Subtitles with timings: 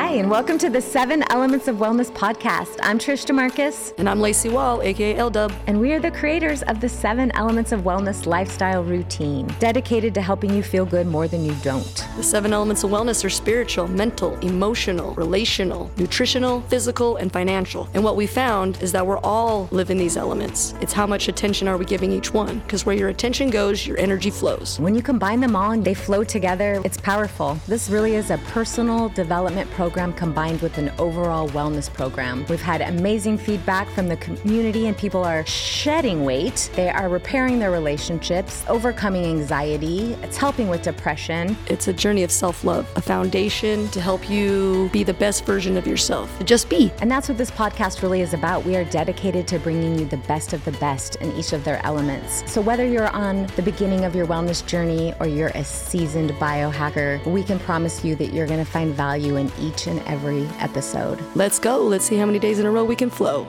[0.00, 2.78] Hi, and welcome to the Seven Elements of Wellness podcast.
[2.84, 3.94] I'm Trish DeMarcus.
[3.98, 5.52] And I'm Lacey Wall, aka L Dub.
[5.66, 10.22] And we are the creators of the Seven Elements of Wellness lifestyle routine, dedicated to
[10.22, 12.06] helping you feel good more than you don't.
[12.16, 17.88] The seven elements of wellness are spiritual, mental, emotional, relational, nutritional, physical, and financial.
[17.92, 20.74] And what we found is that we're all living these elements.
[20.80, 22.60] It's how much attention are we giving each one?
[22.60, 24.78] Because where your attention goes, your energy flows.
[24.78, 27.58] When you combine them all and they flow together, it's powerful.
[27.66, 32.44] This really is a personal development program combined with an overall wellness program.
[32.48, 36.70] We've had amazing feedback from the community, and people are shedding weight.
[36.74, 40.14] They are repairing their relationships, overcoming anxiety.
[40.22, 41.56] It's helping with depression.
[41.66, 45.76] It's a journey of self love, a foundation to help you be the best version
[45.76, 46.30] of yourself.
[46.44, 46.92] Just be.
[47.00, 48.64] And that's what this podcast really is about.
[48.64, 51.84] We are dedicated to bringing you the best of the best in each of their
[51.84, 52.42] elements.
[52.50, 57.24] So whether you're on the beginning of your wellness journey or you're a seasoned biohacker,
[57.26, 61.22] we can promise you that you're going to find value in each and every episode.
[61.34, 61.78] Let's go.
[61.78, 63.46] Let's see how many days in a row we can flow.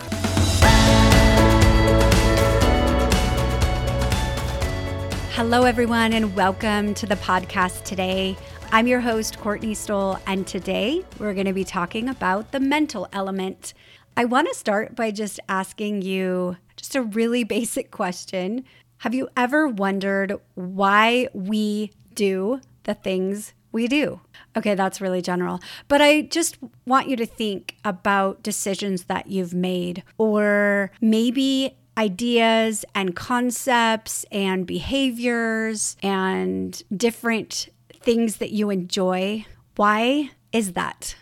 [5.32, 8.36] Hello, everyone, and welcome to the podcast today.
[8.72, 13.08] I'm your host, Courtney Stoll, and today we're going to be talking about the mental
[13.14, 13.74] element.
[14.16, 18.66] I want to start by just asking you just a really basic question.
[18.98, 24.22] Have you ever wondered why we do the things we do?
[24.56, 25.60] Okay, that's really general.
[25.88, 32.86] But I just want you to think about decisions that you've made, or maybe ideas
[32.96, 39.46] and concepts and behaviors and different things that you enjoy.
[39.76, 41.16] Why is that?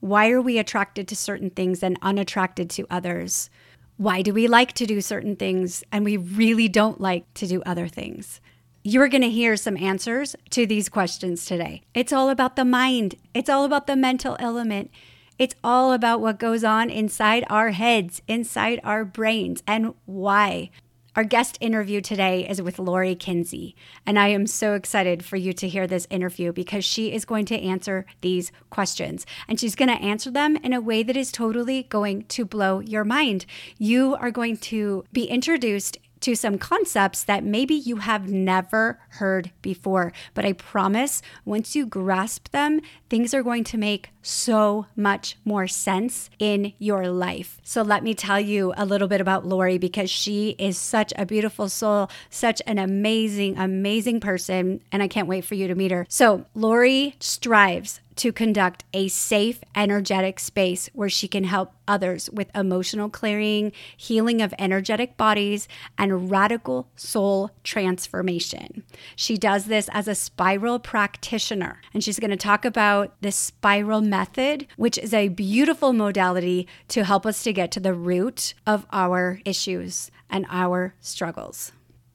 [0.00, 3.48] Why are we attracted to certain things and unattracted to others?
[3.96, 7.62] Why do we like to do certain things and we really don't like to do
[7.64, 8.40] other things?
[8.86, 11.84] You're going to hear some answers to these questions today.
[11.94, 14.90] It's all about the mind, it's all about the mental element.
[15.38, 20.68] It's all about what goes on inside our heads, inside our brains, and why.
[21.16, 23.74] Our guest interview today is with Lori Kinsey,
[24.04, 27.46] and I am so excited for you to hear this interview because she is going
[27.46, 29.24] to answer these questions.
[29.48, 32.80] And she's going to answer them in a way that is totally going to blow
[32.80, 33.46] your mind.
[33.78, 39.50] You are going to be introduced to some concepts that maybe you have never heard
[39.60, 40.10] before.
[40.32, 42.80] But I promise once you grasp them,
[43.10, 47.60] things are going to make so much more sense in your life.
[47.62, 51.26] So let me tell you a little bit about Lori because she is such a
[51.26, 54.80] beautiful soul, such an amazing, amazing person.
[54.90, 56.06] And I can't wait for you to meet her.
[56.08, 62.54] So Lori strives to conduct a safe, energetic space where she can help others with
[62.54, 68.84] emotional clearing, healing of energetic bodies, and radical soul transformation.
[69.16, 74.00] She does this as a spiral practitioner, and she's going to talk about the spiral
[74.00, 78.86] method, which is a beautiful modality to help us to get to the root of
[78.92, 81.72] our issues and our struggles.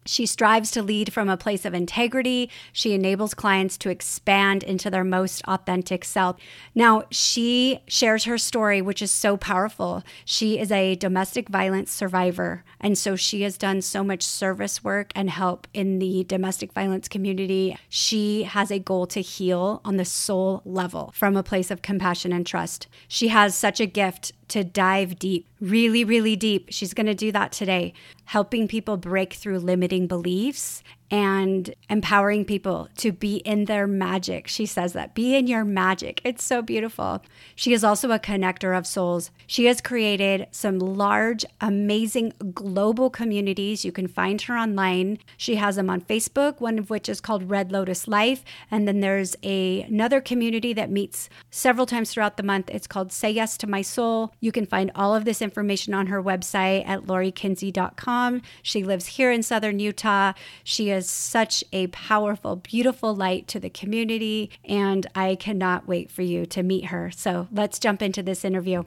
[0.10, 2.50] She strives to lead from a place of integrity.
[2.74, 6.38] She enables clients to expand into their most authentic self.
[6.74, 10.04] Now, she shares her story, which is so powerful.
[10.26, 12.64] She is a domestic violence survivor.
[12.82, 17.08] And so she has done so much service work and help in the domestic violence
[17.08, 17.78] community.
[17.88, 22.34] She has a goal to heal on the soul level from a place of compassion
[22.34, 22.88] and trust.
[23.08, 26.68] She has such a gift to dive deep, really, really deep.
[26.70, 27.94] She's going to do that today,
[28.26, 34.48] helping people break through limiting beliefs and empowering people to be in their magic.
[34.48, 36.22] She says that be in your magic.
[36.24, 37.24] It's so beautiful.
[37.56, 39.32] She is also a connector of souls.
[39.48, 43.84] She has created some large, amazing global communities.
[43.84, 45.18] You can find her online.
[45.38, 48.44] She has them on Facebook, one of which is called Red Lotus Life.
[48.70, 52.70] And then there's a, another community that meets several times throughout the month.
[52.70, 54.34] It's called Say Yes to My Soul.
[54.40, 58.42] You can find all of this information on her website at lorikinsey.com.
[58.62, 60.34] She lives here in Southern Utah.
[60.64, 66.12] She is is such a powerful, beautiful light to the community, and I cannot wait
[66.12, 67.10] for you to meet her.
[67.10, 68.84] So let's jump into this interview.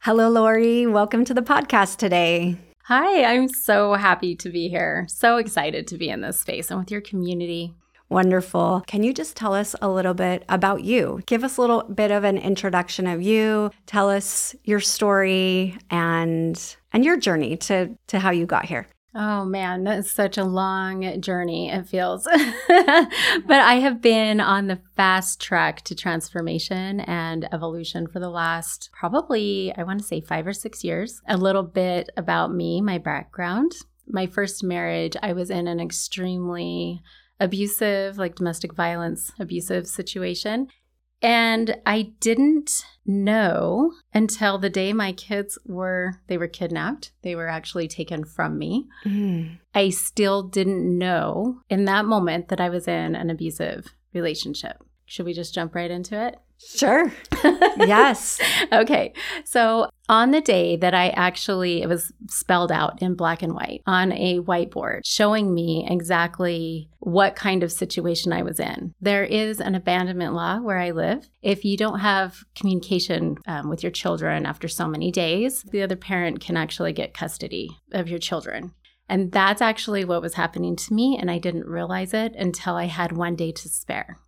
[0.00, 0.84] Hello, Lori.
[0.88, 2.56] Welcome to the podcast today.
[2.86, 5.06] Hi, I'm so happy to be here.
[5.08, 7.76] So excited to be in this space and with your community.
[8.08, 8.82] Wonderful.
[8.88, 11.22] Can you just tell us a little bit about you?
[11.26, 13.70] Give us a little bit of an introduction of you.
[13.86, 18.88] Tell us your story and and your journey to to how you got here.
[19.14, 22.24] Oh man, that's such a long journey, it feels.
[22.68, 23.10] but
[23.50, 29.72] I have been on the fast track to transformation and evolution for the last probably,
[29.76, 31.20] I want to say five or six years.
[31.28, 33.72] A little bit about me, my background.
[34.06, 37.02] My first marriage, I was in an extremely
[37.38, 40.68] abusive, like domestic violence abusive situation.
[41.22, 47.12] And I didn't know until the day my kids were they were kidnapped.
[47.22, 48.88] They were actually taken from me.
[49.04, 49.58] Mm.
[49.74, 54.82] I still didn't know in that moment that I was in an abusive relationship.
[55.06, 56.38] Should we just jump right into it?
[56.74, 57.12] Sure.
[57.76, 58.40] yes.
[58.72, 59.12] Okay.
[59.44, 63.82] So on the day that I actually, it was spelled out in black and white
[63.86, 68.94] on a whiteboard, showing me exactly what kind of situation I was in.
[69.00, 71.28] There is an abandonment law where I live.
[71.42, 75.96] If you don't have communication um, with your children after so many days, the other
[75.96, 78.72] parent can actually get custody of your children.
[79.08, 81.18] And that's actually what was happening to me.
[81.20, 84.18] And I didn't realize it until I had one day to spare.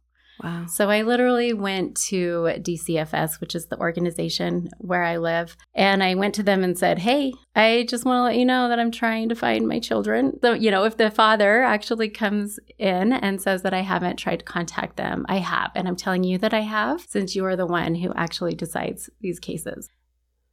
[0.43, 0.67] Wow.
[0.67, 6.15] So I literally went to DCFS, which is the organization where I live, and I
[6.15, 8.91] went to them and said, Hey, I just want to let you know that I'm
[8.91, 10.39] trying to find my children.
[10.43, 14.41] So, you know, if the father actually comes in and says that I haven't tried
[14.41, 15.71] to contact them, I have.
[15.75, 19.09] And I'm telling you that I have since you are the one who actually decides
[19.21, 19.89] these cases.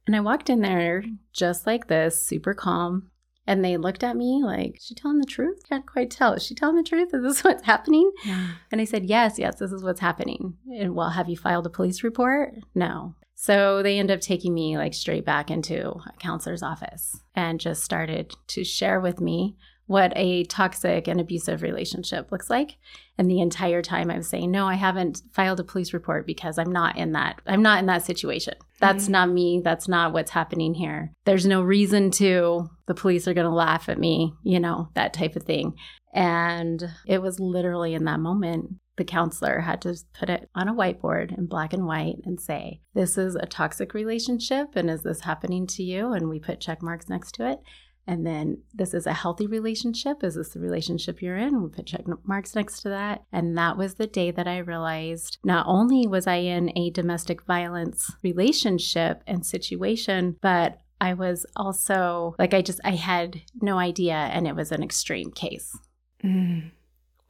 [0.06, 3.11] And I walked in there just like this, super calm,
[3.46, 5.60] and they looked at me like, is she telling the truth?
[5.68, 6.34] Can't quite tell.
[6.34, 7.12] Is she telling the truth?
[7.12, 8.10] Is this what's happening?
[8.24, 8.48] Yeah.
[8.70, 10.56] And I said, yes, yes, this is what's happening.
[10.70, 12.54] And well, have you filed a police report?
[12.74, 13.14] No.
[13.34, 17.82] So they end up taking me like straight back into a counselor's office and just
[17.82, 19.56] started to share with me
[19.92, 22.78] what a toxic and abusive relationship looks like.
[23.18, 26.72] And the entire time I'm saying, no, I haven't filed a police report because I'm
[26.72, 28.54] not in that, I'm not in that situation.
[28.80, 29.12] That's mm-hmm.
[29.12, 29.60] not me.
[29.62, 31.12] That's not what's happening here.
[31.26, 35.12] There's no reason to, the police are going to laugh at me, you know, that
[35.12, 35.74] type of thing.
[36.14, 40.74] And it was literally in that moment the counselor had to put it on a
[40.74, 45.20] whiteboard in black and white and say, This is a toxic relationship, and is this
[45.20, 46.12] happening to you?
[46.12, 47.60] And we put check marks next to it.
[48.06, 50.24] And then this is a healthy relationship.
[50.24, 51.62] Is this the relationship you're in?
[51.62, 53.22] We put check marks next to that.
[53.32, 57.42] And that was the day that I realized not only was I in a domestic
[57.42, 64.14] violence relationship and situation, but I was also like, I just, I had no idea.
[64.14, 65.76] And it was an extreme case.
[66.24, 66.70] Mm.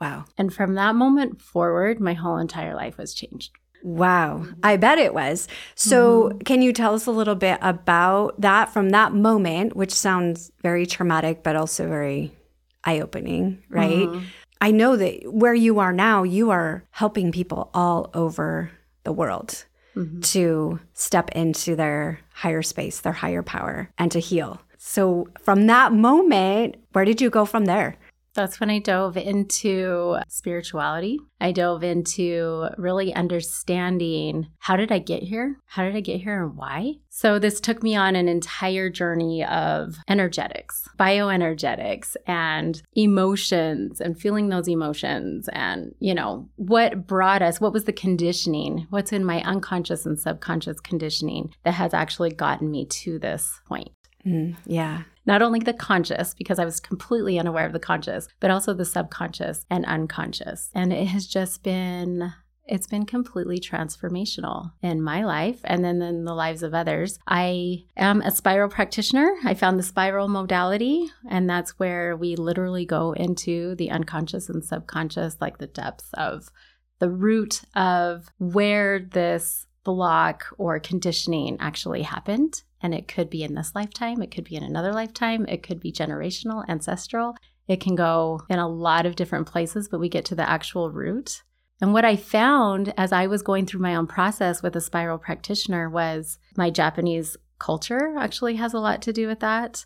[0.00, 0.24] Wow.
[0.36, 3.52] And from that moment forward, my whole entire life was changed.
[3.82, 5.48] Wow, I bet it was.
[5.74, 6.38] So, mm-hmm.
[6.38, 10.86] can you tell us a little bit about that from that moment, which sounds very
[10.86, 12.32] traumatic, but also very
[12.84, 14.08] eye opening, right?
[14.08, 14.24] Mm-hmm.
[14.60, 18.70] I know that where you are now, you are helping people all over
[19.02, 19.64] the world
[19.96, 20.20] mm-hmm.
[20.20, 24.60] to step into their higher space, their higher power, and to heal.
[24.78, 27.96] So, from that moment, where did you go from there?
[28.34, 31.18] That's when I dove into spirituality.
[31.40, 35.58] I dove into really understanding how did I get here?
[35.66, 36.94] How did I get here and why?
[37.10, 44.48] So, this took me on an entire journey of energetics, bioenergetics, and emotions, and feeling
[44.48, 49.42] those emotions, and, you know, what brought us, what was the conditioning, what's in my
[49.42, 53.90] unconscious and subconscious conditioning that has actually gotten me to this point.
[54.26, 58.50] Mm, yeah not only the conscious, because I was completely unaware of the conscious, but
[58.50, 60.70] also the subconscious and unconscious.
[60.74, 62.32] And it has just been
[62.64, 67.18] it's been completely transformational in my life and then in the lives of others.
[67.26, 69.34] I am a spiral practitioner.
[69.44, 74.64] I found the spiral modality, and that's where we literally go into the unconscious and
[74.64, 76.50] subconscious, like the depths of
[77.00, 83.54] the root of where this block or conditioning actually happened and it could be in
[83.54, 87.36] this lifetime, it could be in another lifetime, it could be generational, ancestral.
[87.68, 90.90] It can go in a lot of different places, but we get to the actual
[90.90, 91.42] root.
[91.80, 95.18] And what I found as I was going through my own process with a spiral
[95.18, 99.84] practitioner was my Japanese culture actually has a lot to do with that.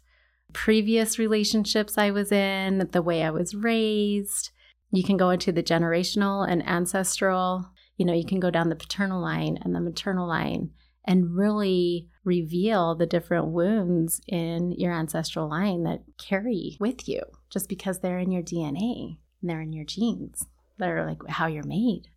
[0.52, 4.50] Previous relationships I was in, the way I was raised.
[4.90, 7.66] You can go into the generational and ancestral.
[7.96, 10.70] You know, you can go down the paternal line and the maternal line
[11.06, 17.68] and really reveal the different wounds in your ancestral line that carry with you just
[17.68, 20.46] because they're in your DNA and they're in your genes.
[20.78, 22.08] They're like how you're made.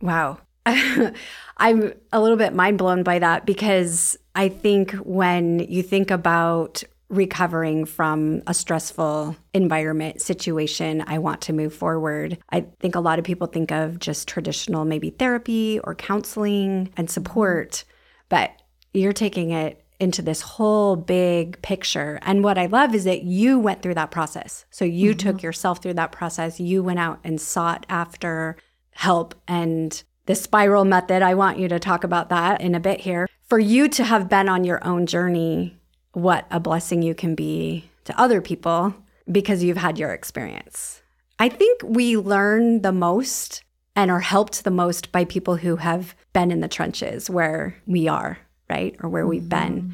[0.00, 0.38] Wow.
[0.66, 6.82] I'm a little bit mind blown by that because I think when you think about
[7.08, 12.38] recovering from a stressful environment situation, I want to move forward.
[12.50, 17.06] I think a lot of people think of just traditional, maybe therapy or counseling and
[17.08, 17.12] mm-hmm.
[17.12, 17.84] support
[18.28, 18.50] but
[18.92, 22.18] you're taking it into this whole big picture.
[22.22, 24.64] And what I love is that you went through that process.
[24.70, 25.18] So you mm-hmm.
[25.18, 26.60] took yourself through that process.
[26.60, 28.56] You went out and sought after
[28.92, 31.22] help and the spiral method.
[31.22, 33.28] I want you to talk about that in a bit here.
[33.44, 35.76] For you to have been on your own journey,
[36.12, 38.94] what a blessing you can be to other people
[39.30, 41.02] because you've had your experience.
[41.38, 43.62] I think we learn the most
[43.98, 48.06] and are helped the most by people who have been in the trenches where we
[48.06, 48.38] are,
[48.70, 48.94] right?
[49.02, 49.82] Or where we've been.
[49.82, 49.90] Mm-hmm.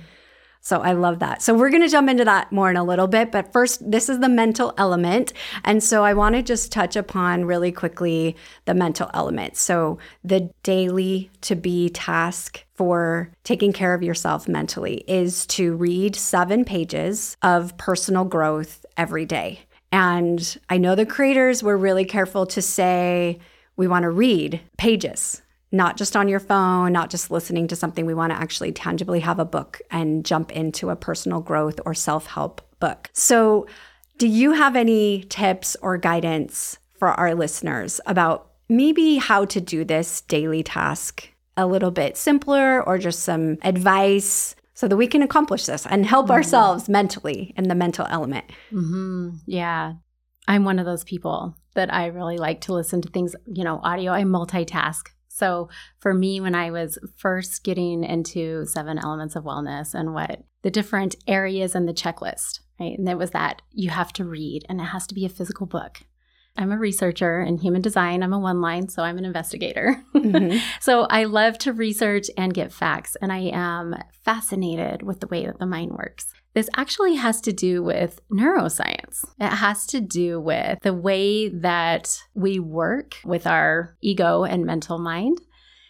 [0.60, 1.40] So I love that.
[1.40, 3.32] So we're going to jump into that more in a little bit.
[3.32, 5.32] But first, this is the mental element.
[5.64, 9.56] And so I want to just touch upon really quickly the mental element.
[9.56, 16.14] So the daily to be task for taking care of yourself mentally is to read
[16.14, 19.60] seven pages of personal growth every day.
[19.92, 23.38] And I know the creators were really careful to say,
[23.76, 25.42] we want to read pages
[25.74, 28.06] not just on your phone, not just listening to something.
[28.06, 31.94] We want to actually tangibly have a book and jump into a personal growth or
[31.94, 33.10] self help book.
[33.12, 33.66] So,
[34.16, 39.84] do you have any tips or guidance for our listeners about maybe how to do
[39.84, 44.54] this daily task a little bit simpler or just some advice?
[44.76, 46.32] So that we can accomplish this and help mm-hmm.
[46.32, 48.46] ourselves mentally in the mental element.
[48.72, 49.30] Mm-hmm.
[49.46, 49.94] Yeah.
[50.46, 53.80] I'm one of those people that I really like to listen to things, you know,
[53.82, 54.12] audio.
[54.12, 59.92] I multitask so for me, when I was first getting into seven elements of wellness
[59.92, 62.96] and what the different areas and the checklist, right?
[62.96, 65.66] And it was that you have to read and it has to be a physical
[65.66, 66.02] book.
[66.56, 68.22] I'm a researcher in human design.
[68.22, 70.00] I'm a one line, so I'm an investigator.
[70.14, 70.58] Mm-hmm.
[70.80, 75.46] so I love to research and get facts, and I am fascinated with the way
[75.46, 76.32] that the mind works.
[76.54, 79.24] This actually has to do with neuroscience.
[79.40, 84.98] It has to do with the way that we work with our ego and mental
[84.98, 85.40] mind.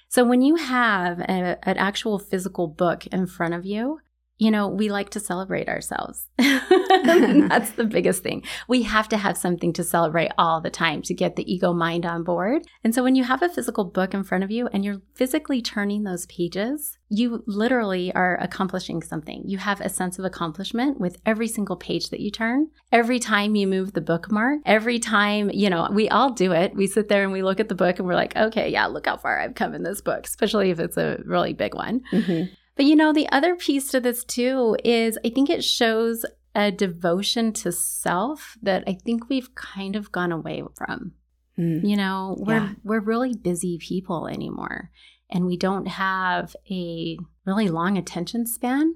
[0.08, 3.98] So, when you have a, an actual physical book in front of you,
[4.38, 6.28] you know, we like to celebrate ourselves.
[6.38, 8.42] that's the biggest thing.
[8.66, 12.04] We have to have something to celebrate all the time to get the ego mind
[12.06, 12.62] on board.
[12.82, 15.62] And so when you have a physical book in front of you and you're physically
[15.62, 19.42] turning those pages, you literally are accomplishing something.
[19.46, 22.68] You have a sense of accomplishment with every single page that you turn.
[22.90, 26.74] Every time you move the bookmark, every time, you know, we all do it.
[26.74, 29.06] We sit there and we look at the book and we're like, okay, yeah, look
[29.06, 32.02] how far I've come in this book, especially if it's a really big one.
[32.12, 32.52] Mm-hmm.
[32.76, 36.70] But you know, the other piece to this too is I think it shows a
[36.70, 41.12] devotion to self that I think we've kind of gone away from.
[41.58, 41.88] Mm.
[41.88, 42.72] You know, we're yeah.
[42.82, 44.90] we're really busy people anymore
[45.30, 48.94] and we don't have a really long attention span.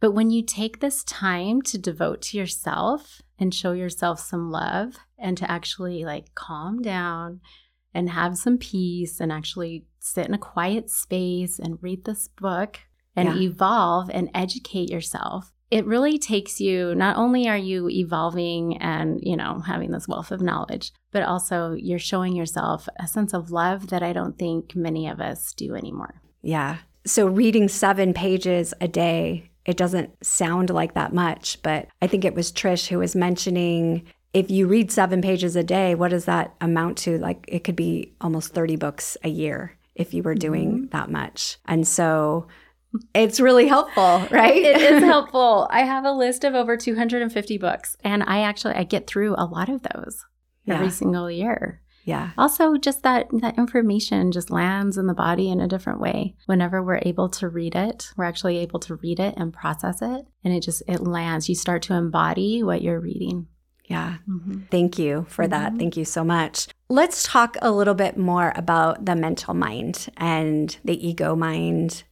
[0.00, 4.96] But when you take this time to devote to yourself and show yourself some love
[5.18, 7.40] and to actually like calm down
[7.94, 12.80] and have some peace and actually sit in a quiet space and read this book
[13.16, 13.48] and yeah.
[13.48, 19.36] evolve and educate yourself it really takes you not only are you evolving and you
[19.36, 23.88] know having this wealth of knowledge but also you're showing yourself a sense of love
[23.88, 28.88] that i don't think many of us do anymore yeah so reading 7 pages a
[28.88, 33.16] day it doesn't sound like that much but i think it was trish who was
[33.16, 37.64] mentioning if you read 7 pages a day what does that amount to like it
[37.64, 40.86] could be almost 30 books a year if you were doing mm-hmm.
[40.90, 42.46] that much and so
[43.14, 44.56] it's really helpful, right?
[44.56, 45.66] it is helpful.
[45.70, 49.46] I have a list of over 250 books and I actually I get through a
[49.46, 50.24] lot of those
[50.64, 50.74] yeah.
[50.74, 51.80] every single year.
[52.04, 52.32] Yeah.
[52.36, 56.36] Also just that that information just lands in the body in a different way.
[56.46, 60.26] Whenever we're able to read it, we're actually able to read it and process it
[60.44, 61.48] and it just it lands.
[61.48, 63.46] You start to embody what you're reading.
[63.86, 64.16] Yeah.
[64.28, 64.62] Mm-hmm.
[64.70, 65.50] Thank you for mm-hmm.
[65.50, 65.76] that.
[65.76, 66.68] Thank you so much.
[66.88, 72.04] Let's talk a little bit more about the mental mind and the ego mind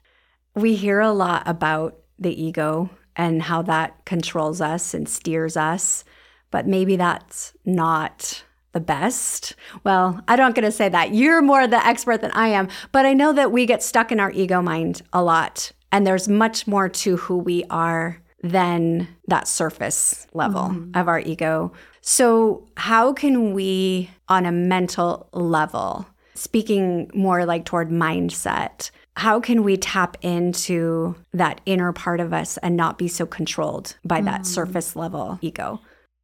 [0.54, 6.04] we hear a lot about the ego and how that controls us and steers us,
[6.50, 9.54] but maybe that's not the best.
[9.84, 11.14] Well, I'm not going to say that.
[11.14, 14.20] You're more the expert than I am, but I know that we get stuck in
[14.20, 15.72] our ego mind a lot.
[15.90, 20.96] And there's much more to who we are than that surface level mm-hmm.
[20.96, 21.72] of our ego.
[22.00, 29.62] So, how can we, on a mental level, speaking more like toward mindset, how can
[29.62, 34.24] we tap into that inner part of us and not be so controlled by mm.
[34.24, 35.80] that surface level ego?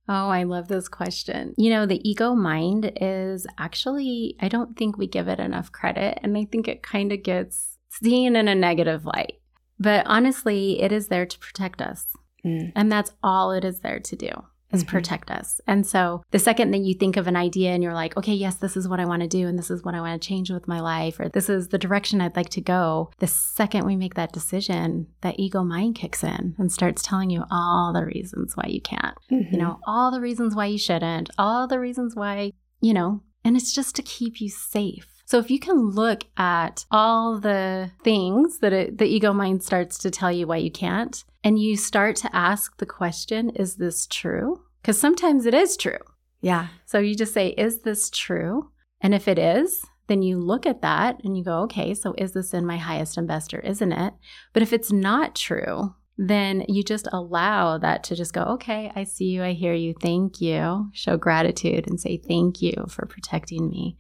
[0.09, 1.55] Oh, I love this question.
[1.59, 6.19] You know, the ego mind is actually, I don't think we give it enough credit.
[6.23, 9.35] And I think it kind of gets seen in a negative light.
[9.79, 12.07] But honestly, it is there to protect us.
[12.45, 12.73] Mm.
[12.75, 14.31] And that's all it is there to do
[14.73, 14.91] is mm-hmm.
[14.91, 15.61] protect us.
[15.67, 18.57] And so the second that you think of an idea and you're like, okay, yes,
[18.57, 20.51] this is what I want to do and this is what I want to change
[20.51, 23.97] with my life or this is the direction I'd like to go, the second we
[23.97, 28.57] make that decision, that ego mind kicks in and starts telling you all the reasons
[28.57, 29.17] why you can't.
[29.31, 29.55] Mm-hmm.
[29.55, 33.57] You know, all the reasons why you shouldn't, all the reasons why, you know, and
[33.57, 35.18] it's just to keep you safe.
[35.29, 39.99] So if you can look at all the things that it, the ego mind starts
[39.99, 44.07] to tell you why you can't, and you start to ask the question, is this
[44.07, 44.63] true?
[44.81, 45.99] Because sometimes it is true.
[46.41, 46.69] Yeah.
[46.87, 48.71] So you just say, is this true?
[49.03, 52.33] And if it is, then you look at that and you go, okay, so is
[52.33, 54.15] this in my highest and best or isn't it?
[54.55, 59.05] But if it's not true, then you just allow that to just go, okay, I
[59.05, 60.89] see you, I hear you, thank you.
[60.95, 63.99] Show gratitude and say thank you for protecting me.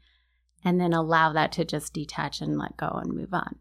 [0.64, 3.56] And then allow that to just detach and let go and move on.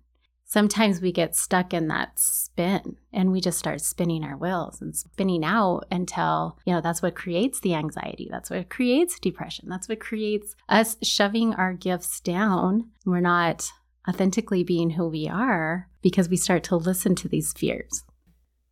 [0.50, 4.96] Sometimes we get stuck in that spin and we just start spinning our wheels and
[4.96, 8.30] spinning out until, you know, that's what creates the anxiety.
[8.32, 9.68] That's what creates depression.
[9.68, 12.92] That's what creates us shoving our gifts down.
[13.06, 13.70] We're not
[14.08, 18.06] authentically being who we are because we start to listen to these fears.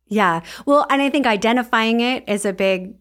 [0.06, 0.42] Yeah.
[0.64, 2.94] Well, and I think identifying it is a big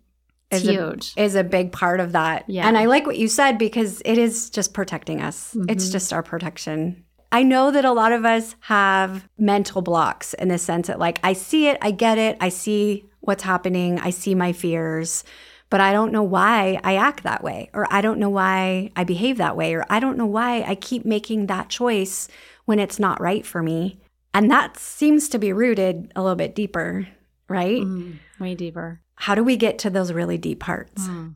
[0.52, 1.14] is huge.
[1.18, 2.46] A, is a big part of that.
[2.48, 2.68] Yeah.
[2.68, 5.54] And I like what you said because it is just protecting us.
[5.54, 5.70] Mm-hmm.
[5.70, 7.04] It's just our protection.
[7.32, 11.20] I know that a lot of us have mental blocks in the sense that like
[11.24, 15.24] I see it, I get it, I see what's happening, I see my fears,
[15.70, 19.04] but I don't know why I act that way or I don't know why I
[19.04, 22.30] behave that way or I don't know why I keep making that choice
[22.66, 24.00] when it's not right for me.
[24.34, 27.08] And that seems to be rooted a little bit deeper,
[27.50, 27.82] right?
[27.82, 29.02] Mm, way deeper.
[29.16, 31.08] How do we get to those really deep parts?
[31.08, 31.36] Mm.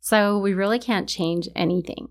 [0.00, 2.08] So, we really can't change anything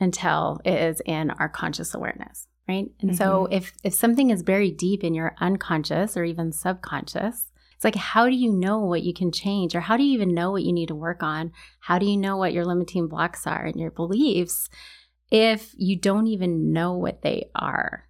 [0.00, 2.86] until it is in our conscious awareness, right?
[3.00, 3.16] And mm-hmm.
[3.16, 7.94] so, if if something is buried deep in your unconscious or even subconscious, it's like
[7.94, 10.62] how do you know what you can change or how do you even know what
[10.62, 11.52] you need to work on?
[11.80, 14.70] How do you know what your limiting blocks are and your beliefs
[15.30, 18.05] if you don't even know what they are?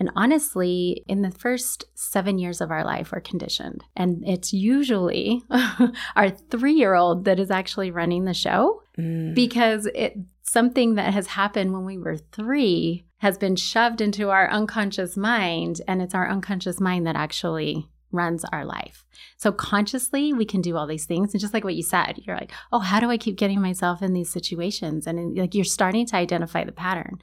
[0.00, 3.84] And honestly, in the first seven years of our life, we're conditioned.
[3.96, 5.42] And it's usually
[6.16, 9.34] our three year old that is actually running the show mm.
[9.34, 14.50] because it something that has happened when we were three has been shoved into our
[14.50, 15.80] unconscious mind.
[15.88, 19.04] And it's our unconscious mind that actually runs our life.
[19.36, 21.32] So consciously, we can do all these things.
[21.32, 24.02] And just like what you said, you're like, oh, how do I keep getting myself
[24.02, 25.06] in these situations?
[25.06, 27.18] And like you're starting to identify the pattern.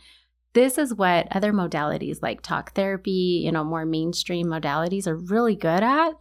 [0.54, 5.56] This is what other modalities like talk therapy, you know, more mainstream modalities are really
[5.56, 6.14] good at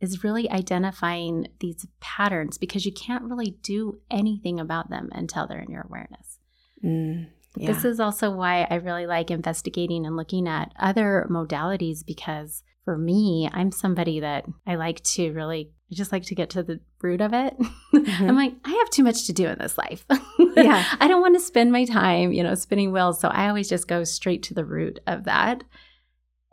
[0.00, 5.60] is really identifying these patterns because you can't really do anything about them until they're
[5.60, 6.38] in your awareness.
[6.84, 7.72] Mm, yeah.
[7.72, 12.96] This is also why I really like investigating and looking at other modalities because for
[12.96, 16.80] me, I'm somebody that I like to really I just like to get to the
[17.02, 17.54] root of it.
[17.94, 18.28] Mm-hmm.
[18.28, 20.04] I'm like, I have too much to do in this life.
[20.56, 20.84] yeah.
[21.00, 23.18] I don't want to spend my time, you know, spinning wheels.
[23.18, 25.64] So I always just go straight to the root of that.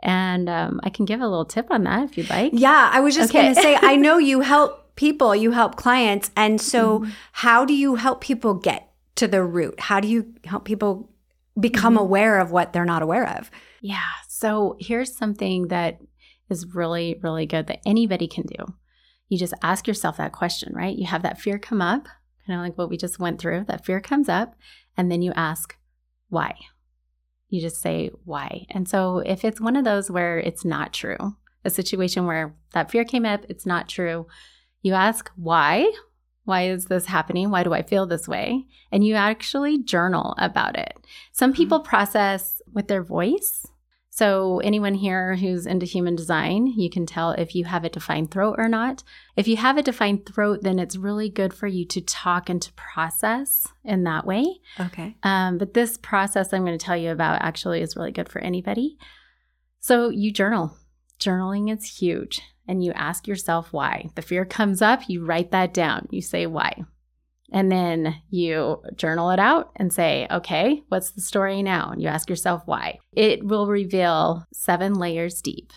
[0.02, 2.52] And um, I can give a little tip on that if you'd like.
[2.56, 2.90] Yeah.
[2.92, 3.42] I was just okay.
[3.44, 6.32] going to say, I know you help people, you help clients.
[6.38, 7.12] And so, mm-hmm.
[7.34, 9.80] how do you help people get to the root?
[9.80, 11.12] How do you help people
[11.60, 12.04] become mm-hmm.
[12.04, 13.52] aware of what they're not aware of?
[13.82, 14.00] Yeah.
[14.30, 16.00] So, here's something that
[16.50, 18.74] is really, really good that anybody can do
[19.30, 20.96] you just ask yourself that question, right?
[20.96, 22.08] You have that fear come up,
[22.46, 23.66] kind of like what we just went through.
[23.68, 24.56] That fear comes up,
[24.96, 25.76] and then you ask,
[26.30, 26.56] why?
[27.50, 28.66] You just say, why?
[28.70, 32.92] And so if it's one of those where it's not true, a situation where that
[32.92, 34.28] fear came up, it's not true,
[34.82, 35.92] you ask, why?
[36.44, 37.50] Why is this happening?
[37.50, 38.66] Why do I feel this way?
[38.92, 40.94] And you actually journal about it.
[41.32, 41.58] Some mm-hmm.
[41.58, 43.66] people process with their voice
[44.16, 48.32] so, anyone here who's into human design, you can tell if you have a defined
[48.32, 49.04] throat or not.
[49.36, 52.62] If you have a defined throat, then it's really good for you to talk and
[52.62, 54.62] to process in that way.
[54.80, 55.18] Okay.
[55.24, 58.40] Um, but this process I'm going to tell you about actually is really good for
[58.40, 58.98] anybody.
[59.82, 60.78] So, you journal.
[61.20, 62.42] Journaling is huge.
[62.70, 64.12] And you ask yourself why.
[64.16, 66.08] The fear comes up, you write that down.
[66.10, 66.86] You say why.
[67.52, 71.92] And then you journal it out and say, okay, what's the story now?
[71.92, 72.98] And you ask yourself why.
[73.14, 75.72] It will reveal seven layers deep.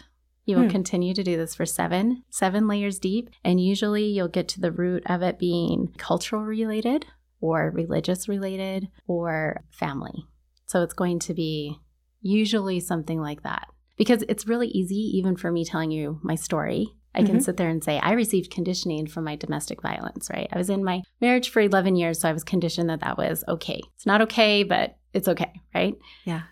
[0.46, 0.70] You will hmm.
[0.70, 3.28] continue to do this for seven, seven layers deep.
[3.44, 7.04] And usually you'll get to the root of it being cultural related
[7.40, 10.24] or religious related or family.
[10.66, 11.78] So it's going to be
[12.20, 13.68] usually something like that.
[13.96, 17.38] Because it's really easy, even for me telling you my story, I can mm-hmm.
[17.40, 20.48] sit there and say, I received conditioning from my domestic violence, right?
[20.52, 23.42] I was in my marriage for 11 years, so I was conditioned that that was
[23.48, 23.80] okay.
[23.96, 25.96] It's not okay, but it's okay, right?
[26.24, 26.42] Yeah.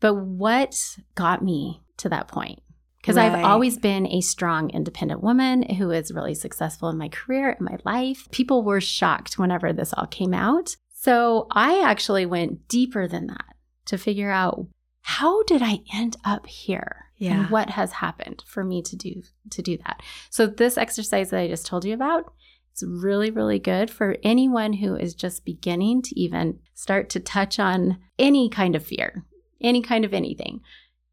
[0.00, 0.76] But what
[1.14, 2.60] got me to that point?
[3.00, 3.32] Because right.
[3.32, 7.64] I've always been a strong, independent woman who is really successful in my career, in
[7.64, 8.28] my life.
[8.32, 10.76] People were shocked whenever this all came out.
[10.92, 13.54] So I actually went deeper than that
[13.86, 14.66] to figure out
[15.02, 17.05] how did I end up here?
[17.18, 17.40] Yeah.
[17.40, 20.02] and what has happened for me to do to do that.
[20.30, 22.32] So this exercise that I just told you about,
[22.72, 27.58] it's really really good for anyone who is just beginning to even start to touch
[27.58, 29.24] on any kind of fear,
[29.60, 30.60] any kind of anything.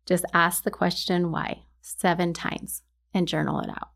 [0.06, 3.90] Just ask the question why 7 times and journal it out.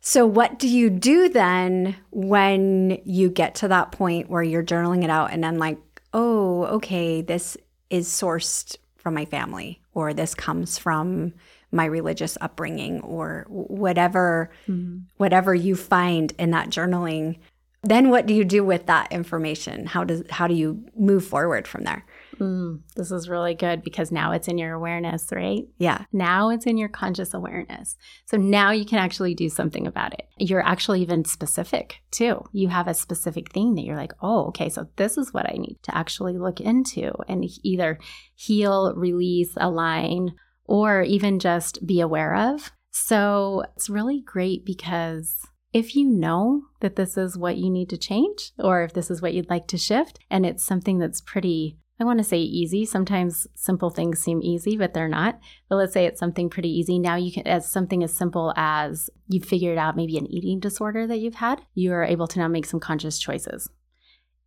[0.00, 5.02] So, what do you do then when you get to that point where you're journaling
[5.02, 5.78] it out and then, like,
[6.14, 7.56] oh, okay, this
[7.90, 11.32] is sourced from my family or this comes from
[11.72, 14.98] my religious upbringing or whatever mm-hmm.
[15.16, 17.38] whatever you find in that journaling
[17.82, 21.66] then what do you do with that information how does how do you move forward
[21.66, 22.04] from there
[22.38, 25.64] Mm, this is really good because now it's in your awareness, right?
[25.78, 26.04] Yeah.
[26.12, 27.96] Now it's in your conscious awareness.
[28.26, 30.28] So now you can actually do something about it.
[30.38, 32.44] You're actually even specific too.
[32.52, 35.56] You have a specific thing that you're like, oh, okay, so this is what I
[35.56, 37.98] need to actually look into and either
[38.34, 42.72] heal, release, align, or even just be aware of.
[42.90, 47.98] So it's really great because if you know that this is what you need to
[47.98, 51.78] change, or if this is what you'd like to shift, and it's something that's pretty
[51.98, 52.84] I want to say easy.
[52.84, 55.40] Sometimes simple things seem easy, but they're not.
[55.68, 56.98] But let's say it's something pretty easy.
[56.98, 61.06] Now you can, as something as simple as you've figured out maybe an eating disorder
[61.06, 63.70] that you've had, you are able to now make some conscious choices.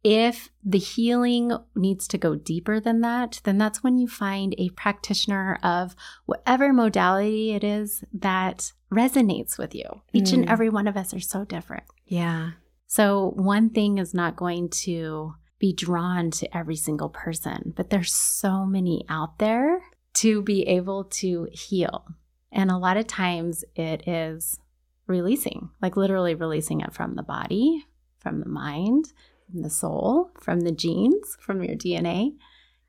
[0.03, 4.69] If the healing needs to go deeper than that, then that's when you find a
[4.69, 10.01] practitioner of whatever modality it is that resonates with you.
[10.13, 10.35] Each mm.
[10.35, 11.83] and every one of us are so different.
[12.05, 12.51] Yeah.
[12.87, 18.13] So one thing is not going to be drawn to every single person, but there's
[18.13, 19.81] so many out there
[20.15, 22.05] to be able to heal.
[22.51, 24.59] And a lot of times it is
[25.05, 27.85] releasing, like literally releasing it from the body,
[28.17, 29.13] from the mind,
[29.51, 32.35] from the soul, from the genes, from your DNA.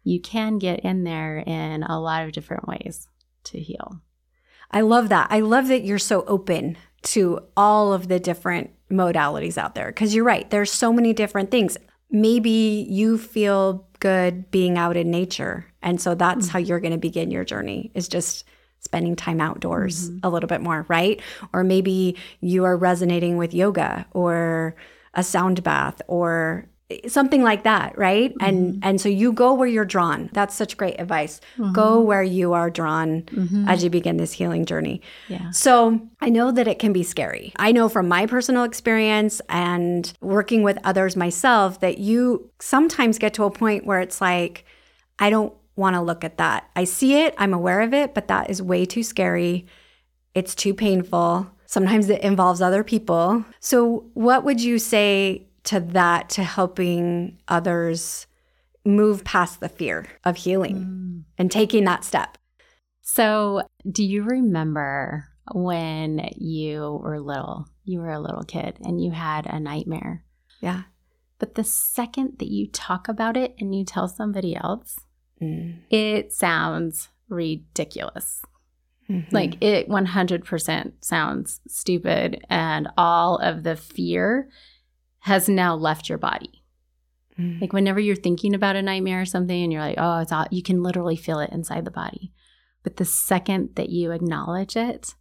[0.02, 3.09] You can get in there in a lot of different ways
[3.44, 4.00] to heal.
[4.70, 5.26] I love that.
[5.30, 10.14] I love that you're so open to all of the different modalities out there because
[10.14, 10.48] you're right.
[10.48, 11.76] There's so many different things
[12.10, 15.66] maybe you feel good being out in nature.
[15.82, 16.52] And so that's mm-hmm.
[16.52, 18.44] how you're going to begin your journey is just
[18.80, 20.18] spending time outdoors mm-hmm.
[20.22, 21.20] a little bit more, right?
[21.52, 24.74] Or maybe you are resonating with yoga or
[25.14, 26.66] a sound bath or
[27.07, 28.31] something like that right?
[28.31, 28.44] Mm-hmm.
[28.44, 30.31] and and so you go where you're drawn.
[30.33, 31.40] That's such great advice.
[31.57, 31.72] Mm-hmm.
[31.72, 33.68] go where you are drawn mm-hmm.
[33.68, 35.03] as you begin this healing journey.
[35.29, 35.50] Yeah.
[35.50, 37.53] So i know that it can be scary.
[37.57, 43.35] I know from my personal experience and working with others myself that you sometimes get
[43.35, 44.64] to a point where it's like
[45.18, 46.68] i don't want to look at that.
[46.76, 49.66] I see it i'm aware of it but that is way too scary.
[50.35, 51.50] It's too painful.
[51.66, 53.44] Sometimes it involves other people.
[53.61, 58.26] So what would you say to that to helping others
[58.84, 61.22] move past the fear of healing mm.
[61.38, 62.38] and taking that step.
[63.02, 67.66] So, do you remember when you were little?
[67.84, 70.24] You were a little kid and you had a nightmare.
[70.60, 70.82] Yeah.
[71.38, 74.96] But the second that you talk about it and you tell somebody else,
[75.40, 75.78] mm.
[75.90, 78.42] it sounds ridiculous.
[79.10, 79.34] Mm-hmm.
[79.34, 84.48] Like it 100% sounds stupid, and all of the fear
[85.20, 86.62] has now left your body.
[87.38, 87.61] Mm.
[87.61, 90.46] Like whenever you're thinking about a nightmare or something and you're like, oh, it's all,
[90.50, 92.33] you can literally feel it inside the body.
[92.83, 95.14] But the second that you acknowledge it,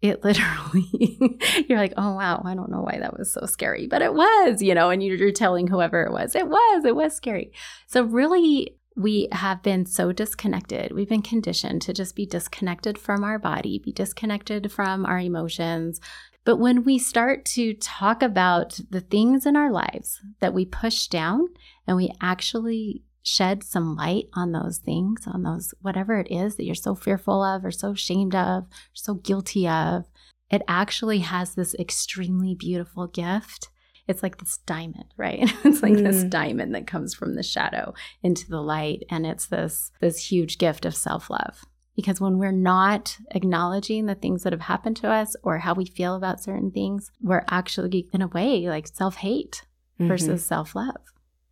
[0.00, 4.02] it literally, you're like, oh, wow, I don't know why that was so scary, but
[4.02, 7.52] it was, you know, and you're telling whoever it was, it was, it was scary.
[7.86, 10.92] So, really, we have been so disconnected.
[10.92, 16.00] We've been conditioned to just be disconnected from our body, be disconnected from our emotions,
[16.44, 21.06] but when we start to talk about the things in our lives that we push
[21.06, 21.48] down
[21.86, 26.64] and we actually shed some light on those things, on those whatever it is that
[26.64, 30.06] you're so fearful of or so ashamed of, or so guilty of,
[30.50, 33.68] it actually has this extremely beautiful gift.
[34.08, 35.40] It's like this diamond, right?
[35.64, 36.02] it's like mm.
[36.02, 40.58] this diamond that comes from the shadow into the light and it's this this huge
[40.58, 41.64] gift of self-love.
[41.94, 45.84] Because when we're not acknowledging the things that have happened to us or how we
[45.84, 49.64] feel about certain things, we're actually, in a way, like self hate
[50.00, 50.08] mm-hmm.
[50.08, 50.96] versus self love.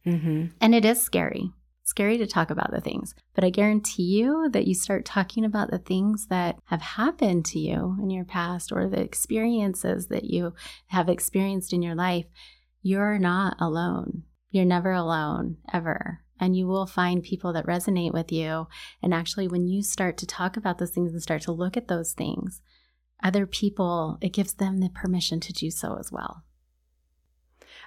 [0.06, 0.46] Mm-hmm.
[0.60, 1.52] And it is scary.
[1.82, 3.14] Scary to talk about the things.
[3.34, 7.58] But I guarantee you that you start talking about the things that have happened to
[7.58, 10.54] you in your past or the experiences that you
[10.86, 12.26] have experienced in your life,
[12.82, 14.22] you're not alone.
[14.52, 18.66] You're never alone, ever and you will find people that resonate with you.
[19.02, 21.88] And actually, when you start to talk about those things and start to look at
[21.88, 22.62] those things,
[23.22, 26.42] other people, it gives them the permission to do so as well.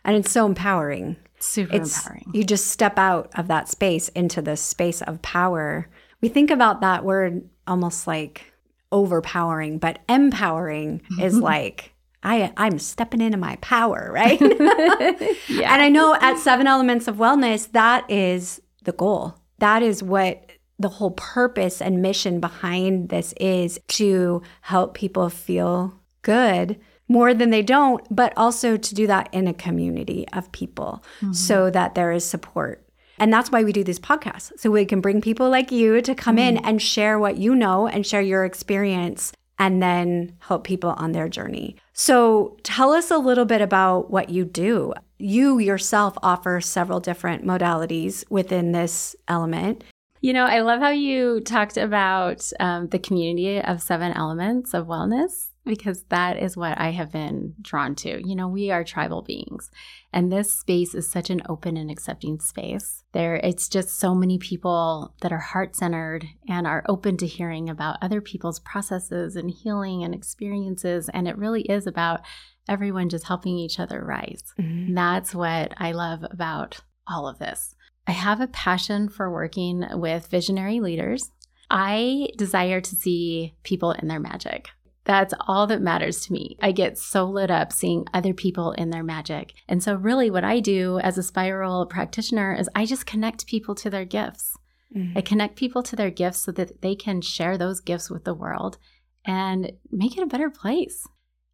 [0.05, 1.17] And it's so empowering.
[1.39, 2.31] Super it's, empowering.
[2.33, 5.89] You just step out of that space into this space of power.
[6.21, 8.53] We think about that word almost like
[8.91, 11.92] overpowering, but empowering is like
[12.23, 14.39] I, I'm stepping into my power, right?
[14.41, 15.73] yeah.
[15.73, 19.35] And I know at Seven Elements of Wellness, that is the goal.
[19.59, 25.93] That is what the whole purpose and mission behind this is to help people feel
[26.21, 31.03] good more than they don't, but also to do that in a community of people
[31.17, 31.33] mm-hmm.
[31.33, 32.83] so that there is support
[33.19, 34.51] And that's why we do these podcasts.
[34.57, 36.47] So we can bring people like you to come mm.
[36.47, 41.11] in and share what you know and share your experience and then help people on
[41.11, 41.75] their journey.
[41.93, 44.93] So tell us a little bit about what you do.
[45.19, 49.83] You yourself offer several different modalities within this element.
[50.19, 54.87] You know, I love how you talked about um, the community of seven elements of
[54.87, 58.21] wellness because that is what I have been drawn to.
[58.27, 59.71] You know, we are tribal beings,
[60.11, 63.03] and this space is such an open and accepting space.
[63.13, 67.69] There, it's just so many people that are heart centered and are open to hearing
[67.69, 71.09] about other people's processes and healing and experiences.
[71.13, 72.21] And it really is about
[72.67, 74.43] everyone just helping each other rise.
[74.59, 74.93] Mm-hmm.
[74.93, 77.75] That's what I love about all of this.
[78.07, 81.31] I have a passion for working with visionary leaders.
[81.69, 84.69] I desire to see people in their magic.
[85.05, 86.57] That's all that matters to me.
[86.61, 89.53] I get so lit up seeing other people in their magic.
[89.67, 93.75] And so, really, what I do as a spiral practitioner is I just connect people
[93.75, 94.55] to their gifts.
[94.95, 95.17] Mm-hmm.
[95.17, 98.33] I connect people to their gifts so that they can share those gifts with the
[98.33, 98.77] world
[99.25, 101.05] and make it a better place.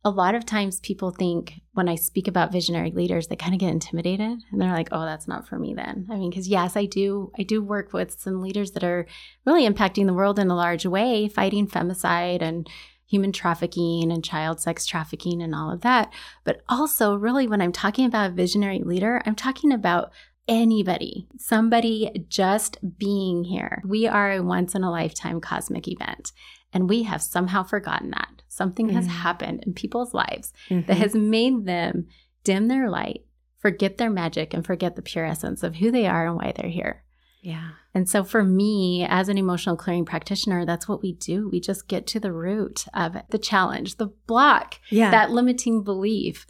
[0.05, 3.59] A lot of times, people think when I speak about visionary leaders, they kind of
[3.59, 6.07] get intimidated and they're like, oh, that's not for me then.
[6.09, 9.07] I mean, because yes, I do, I do work with some leaders that are
[9.45, 12.69] really impacting the world in a large way, fighting femicide and
[13.09, 16.13] human trafficking and child sex trafficking and all of that.
[16.43, 20.11] But also, really, when I'm talking about a visionary leader, I'm talking about
[20.47, 23.81] anybody, somebody just being here.
[23.85, 26.31] We are a once in a lifetime cosmic event.
[26.71, 28.43] And we have somehow forgotten that.
[28.47, 28.95] Something mm-hmm.
[28.97, 30.85] has happened in people's lives mm-hmm.
[30.85, 32.07] that has made them
[32.43, 33.25] dim their light,
[33.57, 36.69] forget their magic, and forget the pure essence of who they are and why they're
[36.69, 37.03] here.
[37.41, 37.69] Yeah.
[37.93, 41.49] And so for me, as an emotional clearing practitioner, that's what we do.
[41.49, 45.11] We just get to the root of it, the challenge, the block, yeah.
[45.11, 46.45] that limiting belief.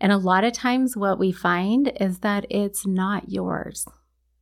[0.00, 3.86] And a lot of times, what we find is that it's not yours.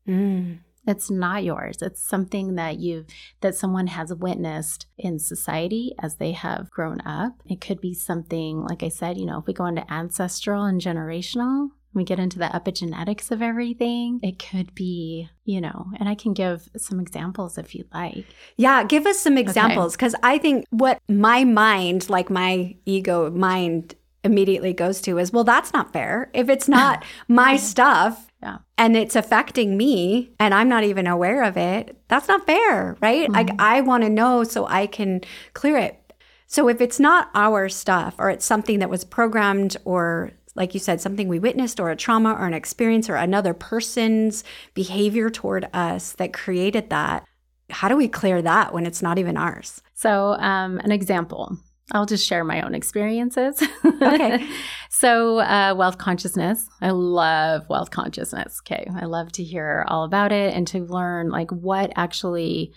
[0.08, 0.58] Mm.
[0.86, 1.78] It's not yours.
[1.80, 3.06] It's something that you've
[3.40, 7.40] that someone has witnessed in society as they have grown up.
[7.46, 10.80] It could be something like I said, you know, if we go into ancestral and
[10.80, 14.20] generational, we get into the epigenetics of everything.
[14.22, 18.24] It could be, you know, and I can give some examples if you'd like.
[18.56, 20.22] Yeah, give us some examples because okay.
[20.24, 25.72] I think what my mind, like my ego mind, immediately goes to is, well, that's
[25.72, 26.30] not fair.
[26.32, 28.58] If it's not my stuff yeah.
[28.78, 33.24] and it's affecting me and I'm not even aware of it, that's not fair, right?
[33.24, 33.32] Mm-hmm.
[33.32, 35.22] Like I want to know so I can
[35.54, 35.98] clear it.
[36.46, 40.80] So if it's not our stuff or it's something that was programmed or like you
[40.80, 45.68] said, something we witnessed or a trauma or an experience or another person's behavior toward
[45.72, 47.24] us that created that.
[47.70, 49.80] How do we clear that when it's not even ours?
[49.94, 51.56] So, um, an example.
[51.92, 53.62] I'll just share my own experiences.
[53.84, 54.46] Okay.
[54.90, 56.68] so, uh, wealth consciousness.
[56.80, 58.60] I love wealth consciousness.
[58.64, 58.86] Okay.
[58.94, 62.72] I love to hear all about it and to learn like what actually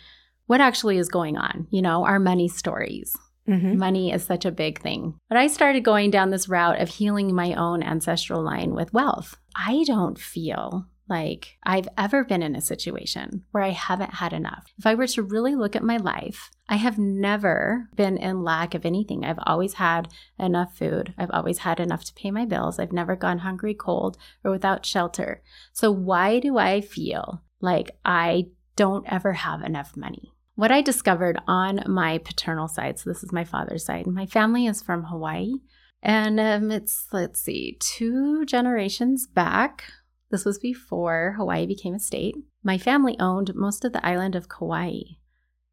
[0.47, 3.17] what actually is going on, you know, our money stories.
[3.47, 3.77] Mm-hmm.
[3.77, 5.15] Money is such a big thing.
[5.29, 9.37] But I started going down this route of healing my own ancestral line with wealth.
[9.55, 14.73] I don't feel like I've ever been in a situation where I haven't had enough.
[14.77, 18.73] If I were to really look at my life, I have never been in lack
[18.73, 19.23] of anything.
[19.23, 20.07] I've always had
[20.39, 21.13] enough food.
[21.17, 22.79] I've always had enough to pay my bills.
[22.79, 25.43] I've never gone hungry, cold, or without shelter.
[25.73, 30.34] So, why do I feel like I don't ever have enough money?
[30.55, 34.67] What I discovered on my paternal side, so this is my father's side, my family
[34.67, 35.55] is from Hawaii.
[36.01, 39.83] And um, it's, let's see, two generations back.
[40.31, 42.35] This was before Hawaii became a state.
[42.63, 44.99] My family owned most of the island of Kauai.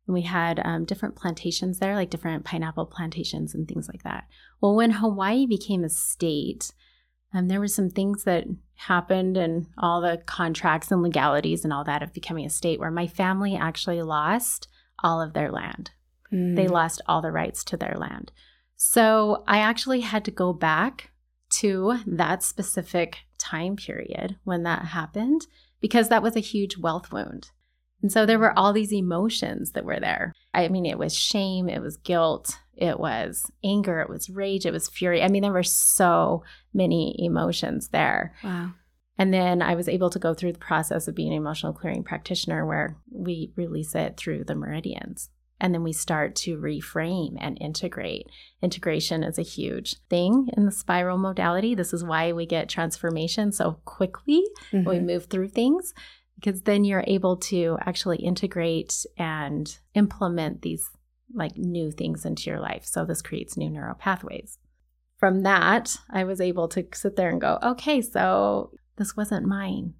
[0.07, 4.25] And we had um, different plantations there, like different pineapple plantations and things like that.
[4.61, 6.73] Well, when Hawaii became a state,
[7.33, 8.45] um, there were some things that
[8.87, 12.90] happened and all the contracts and legalities and all that of becoming a state where
[12.90, 14.68] my family actually lost
[15.03, 15.90] all of their land.
[16.33, 16.57] Mm.
[16.57, 18.33] They lost all the rights to their land.
[18.77, 21.11] So I actually had to go back
[21.61, 25.47] to that specific time period when that happened
[25.81, 27.51] because that was a huge wealth wound.
[28.02, 30.32] And so there were all these emotions that were there.
[30.52, 34.72] I mean, it was shame, it was guilt, it was anger, it was rage, it
[34.72, 35.22] was fury.
[35.22, 36.42] I mean, there were so
[36.74, 38.34] many emotions there.
[38.42, 38.72] Wow.
[39.18, 42.02] And then I was able to go through the process of being an emotional clearing
[42.02, 45.30] practitioner where we release it through the meridians.
[45.60, 48.26] And then we start to reframe and integrate.
[48.62, 51.76] Integration is a huge thing in the spiral modality.
[51.76, 54.82] This is why we get transformation so quickly mm-hmm.
[54.82, 55.94] when we move through things,
[56.37, 60.88] because then you're able to actually integrate and implement these
[61.35, 62.85] like new things into your life.
[62.85, 64.59] So this creates new neural pathways.
[65.18, 69.95] From that, I was able to sit there and go, okay, so this wasn't mine.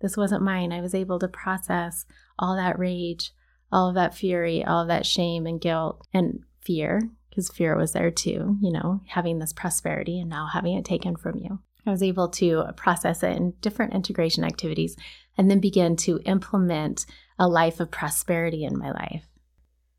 [0.00, 0.72] This wasn't mine.
[0.72, 2.06] I was able to process
[2.38, 3.32] all that rage,
[3.72, 7.92] all of that fury, all of that shame and guilt and fear, because fear was
[7.92, 11.60] there too, you know, having this prosperity and now having it taken from you.
[11.86, 14.96] I was able to process it in different integration activities
[15.36, 17.06] and then begin to implement
[17.38, 19.26] a life of prosperity in my life.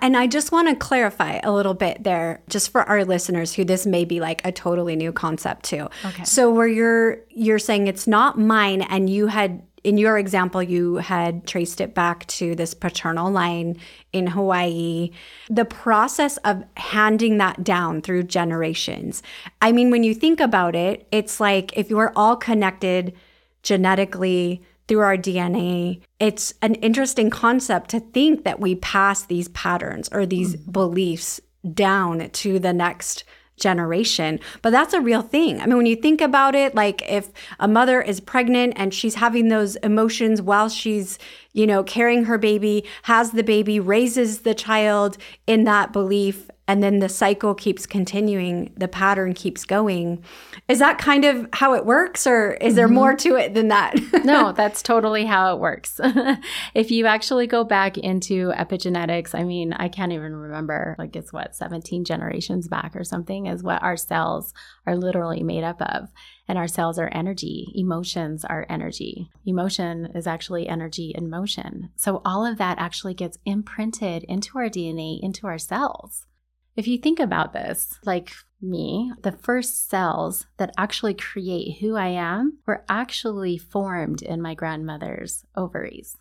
[0.01, 3.63] And I just want to clarify a little bit there, just for our listeners who
[3.63, 5.89] this may be like a totally new concept to.
[6.03, 6.23] Okay.
[6.23, 10.97] So where you're you're saying it's not mine, and you had in your example, you
[10.97, 13.77] had traced it back to this paternal line
[14.13, 15.11] in Hawaii.
[15.49, 19.23] The process of handing that down through generations.
[19.61, 23.13] I mean, when you think about it, it's like if you are all connected
[23.63, 30.09] genetically through our DNA, it's an interesting concept to think that we pass these patterns
[30.11, 30.71] or these mm-hmm.
[30.71, 31.39] beliefs
[31.73, 33.23] down to the next
[33.61, 34.39] generation.
[34.61, 35.61] But that's a real thing.
[35.61, 39.15] I mean, when you think about it, like if a mother is pregnant and she's
[39.15, 41.17] having those emotions while she's,
[41.53, 45.17] you know, carrying her baby, has the baby, raises the child
[45.47, 50.23] in that belief and then the cycle keeps continuing, the pattern keeps going.
[50.69, 52.95] Is that kind of how it works, or is there mm-hmm.
[52.95, 53.99] more to it than that?
[54.23, 55.99] no, that's totally how it works.
[56.73, 61.33] if you actually go back into epigenetics, I mean, I can't even remember, like it's
[61.33, 64.53] what, 17 generations back or something, is what our cells
[64.87, 66.07] are literally made up of.
[66.47, 69.29] And our cells are energy, emotions are energy.
[69.45, 71.89] Emotion is actually energy in motion.
[71.97, 76.27] So all of that actually gets imprinted into our DNA, into our cells.
[76.75, 78.31] If you think about this, like
[78.61, 84.53] me, the first cells that actually create who I am were actually formed in my
[84.53, 86.17] grandmother's ovaries.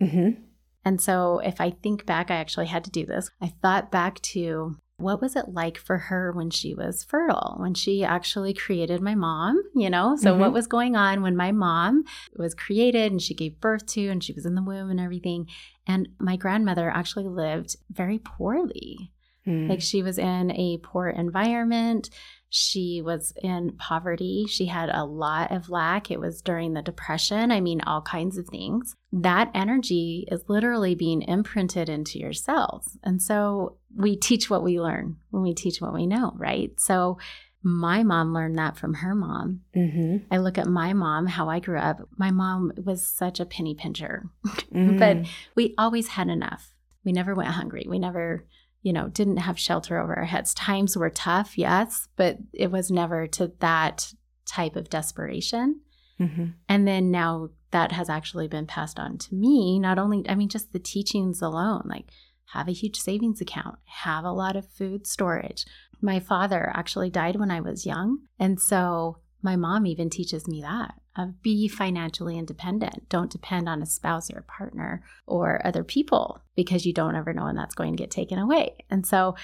[0.00, 0.42] Mm-hmm.
[0.84, 3.30] And so if I think back, I actually had to do this.
[3.40, 7.74] I thought back to what was it like for her when she was fertile, when
[7.74, 10.16] she actually created my mom, you know?
[10.16, 10.40] So, mm-hmm.
[10.40, 12.04] what was going on when my mom
[12.36, 15.48] was created and she gave birth to and she was in the womb and everything?
[15.86, 19.12] And my grandmother actually lived very poorly.
[19.46, 19.68] Mm.
[19.68, 22.10] Like she was in a poor environment.
[22.48, 24.44] She was in poverty.
[24.46, 26.10] She had a lot of lack.
[26.10, 27.50] It was during the depression.
[27.50, 28.94] I mean, all kinds of things.
[29.10, 32.98] That energy is literally being imprinted into your cells.
[33.02, 36.78] And so we teach what we learn when we teach what we know, right?
[36.78, 37.16] So
[37.62, 39.60] my mom learned that from her mom.
[39.74, 40.18] Mm-hmm.
[40.30, 42.00] I look at my mom, how I grew up.
[42.18, 44.98] My mom was such a penny pincher, mm.
[44.98, 46.74] but we always had enough.
[47.04, 47.86] We never went hungry.
[47.88, 48.46] We never
[48.82, 50.52] you know, didn't have shelter over our heads.
[50.54, 54.12] Times were tough, yes, but it was never to that
[54.44, 55.80] type of desperation.
[56.20, 56.46] Mm-hmm.
[56.68, 59.78] And then now that has actually been passed on to me.
[59.78, 62.10] Not only, I mean, just the teachings alone, like
[62.52, 65.64] have a huge savings account, have a lot of food storage.
[66.00, 68.18] My father actually died when I was young.
[68.38, 73.08] And so my mom even teaches me that of be financially independent.
[73.08, 77.32] Don't depend on a spouse or a partner or other people because you don't ever
[77.32, 78.76] know when that's going to get taken away.
[78.88, 79.34] And so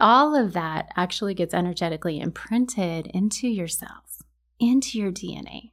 [0.00, 4.24] all of that actually gets energetically imprinted into your cells,
[4.58, 5.72] into your DNA.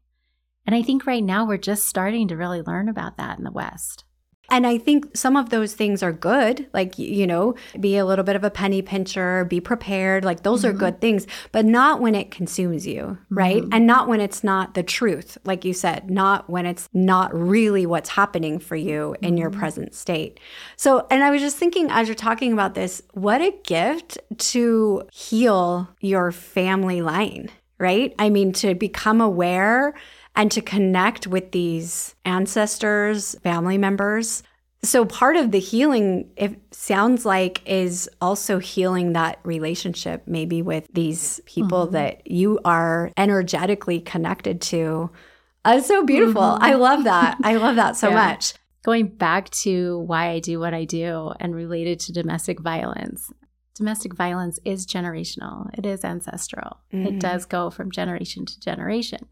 [0.65, 3.51] And I think right now we're just starting to really learn about that in the
[3.51, 4.05] West.
[4.49, 8.25] And I think some of those things are good, like, you know, be a little
[8.25, 10.25] bit of a penny pincher, be prepared.
[10.25, 10.75] Like, those mm-hmm.
[10.75, 13.61] are good things, but not when it consumes you, right?
[13.61, 13.73] Mm-hmm.
[13.73, 17.85] And not when it's not the truth, like you said, not when it's not really
[17.85, 19.37] what's happening for you in mm-hmm.
[19.37, 20.39] your present state.
[20.75, 25.03] So, and I was just thinking as you're talking about this, what a gift to
[25.11, 28.13] heal your family line, right?
[28.19, 29.95] I mean, to become aware
[30.35, 34.43] and to connect with these ancestors, family members.
[34.83, 40.87] So part of the healing, it sounds like, is also healing that relationship, maybe with
[40.91, 41.93] these people mm-hmm.
[41.93, 45.09] that you are energetically connected to.
[45.63, 46.41] Uh, it's so beautiful.
[46.41, 46.63] Mm-hmm.
[46.63, 47.37] I love that.
[47.43, 48.15] I love that so yeah.
[48.15, 48.53] much.
[48.83, 53.31] Going back to why I do what I do and related to domestic violence,
[53.75, 56.79] domestic violence is generational, it is ancestral.
[56.93, 57.07] Mm-hmm.
[57.07, 59.27] It does go from generation to generation.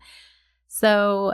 [0.74, 1.34] So,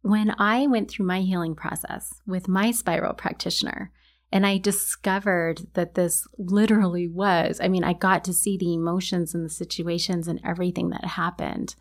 [0.00, 3.92] when I went through my healing process with my spiral practitioner,
[4.32, 9.34] and I discovered that this literally was, I mean, I got to see the emotions
[9.34, 11.74] and the situations and everything that happened.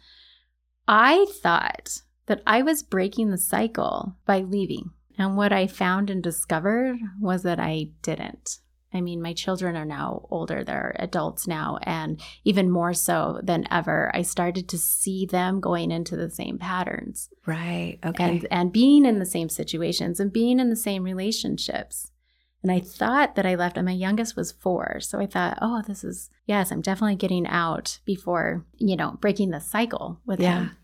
[0.85, 4.91] I thought that I was breaking the cycle by leaving.
[5.17, 8.59] And what I found and discovered was that I didn't.
[8.93, 13.67] I mean, my children are now older, they're adults now, and even more so than
[13.69, 17.29] ever, I started to see them going into the same patterns.
[17.45, 17.99] Right.
[18.05, 18.23] Okay.
[18.23, 22.11] And, and being in the same situations and being in the same relationships.
[22.63, 24.99] And I thought that I left, and my youngest was four.
[25.01, 29.51] So I thought, oh, this is, yes, I'm definitely getting out before, you know, breaking
[29.51, 30.59] the cycle with yeah.
[30.59, 30.77] him.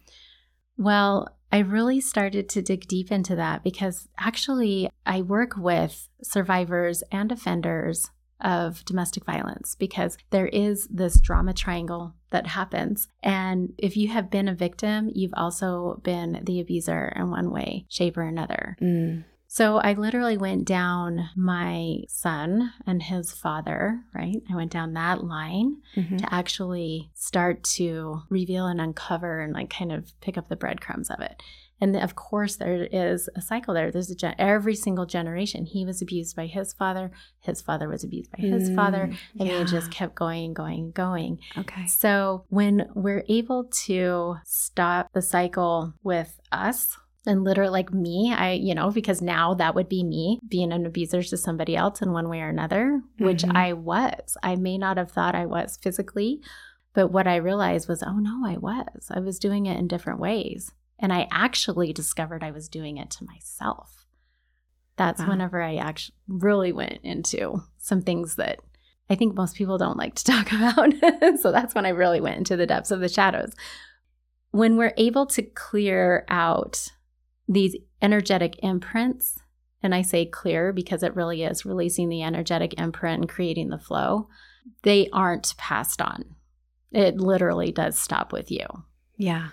[0.78, 7.04] Well, I really started to dig deep into that because actually I work with survivors
[7.12, 8.10] and offenders
[8.42, 13.08] of domestic violence because there is this drama triangle that happens.
[13.22, 17.86] And if you have been a victim, you've also been the abuser in one way,
[17.88, 18.76] shape, or another.
[18.82, 19.24] Mm.
[19.56, 24.42] So I literally went down my son and his father, right?
[24.52, 26.18] I went down that line Mhm.
[26.18, 31.12] to actually start to reveal and uncover and like kind of pick up the breadcrumbs
[31.12, 31.44] of it.
[31.80, 33.92] And of course, there is a cycle there.
[33.92, 35.66] There's a gen- every single generation.
[35.68, 37.12] He was abused by his father.
[37.40, 39.62] His father was abused by his father, Mm, and yeah.
[39.62, 41.40] it just kept going, and going, and going.
[41.60, 41.86] Okay.
[41.86, 48.52] So when we're able to stop the cycle with us and literally like me, I,
[48.54, 52.12] you know, because now that would be me being an abuser to somebody else in
[52.12, 53.56] one way or another, which Mhm.
[53.56, 54.38] I was.
[54.44, 56.42] I may not have thought I was physically,
[56.94, 59.10] but what I realized was, oh no, I was.
[59.10, 60.74] I was doing it in different ways.
[61.00, 64.06] And I actually discovered I was doing it to myself.
[64.96, 65.30] That's Wow.
[65.30, 68.60] whenever I actually really went into some things that
[69.10, 70.94] I think most people don't like to talk about.
[71.40, 73.54] so that's when I really went into the depths of the shadows.
[74.52, 76.90] When we're able to clear out
[77.48, 79.38] these energetic imprints,
[79.82, 83.80] and I say clear because it really is releasing the energetic imprint and creating the
[83.80, 84.28] flow,
[84.84, 86.36] they aren't passed on.
[86.92, 88.66] It literally does stop with you.
[89.18, 89.50] Yeah.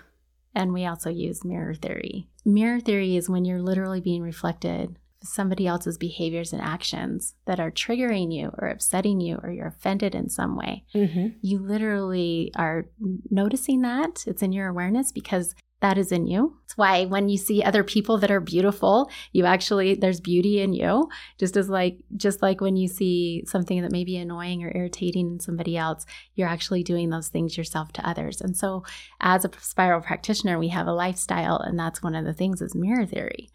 [0.53, 2.29] And we also use mirror theory.
[2.45, 7.71] Mirror theory is when you're literally being reflected somebody else's behaviors and actions that are
[7.71, 10.83] triggering you or upsetting you or you're offended in some way.
[10.95, 11.27] Mm-hmm.
[11.41, 12.85] You literally are
[13.29, 14.23] noticing that.
[14.25, 16.57] It's in your awareness because that is in you.
[16.63, 20.73] It's why when you see other people that are beautiful, you actually there's beauty in
[20.73, 21.09] you.
[21.37, 25.31] Just as like just like when you see something that may be annoying or irritating
[25.33, 26.05] in somebody else,
[26.35, 28.41] you're actually doing those things yourself to others.
[28.41, 28.83] And so
[29.19, 32.75] as a spiral practitioner, we have a lifestyle and that's one of the things is
[32.75, 33.49] mirror theory.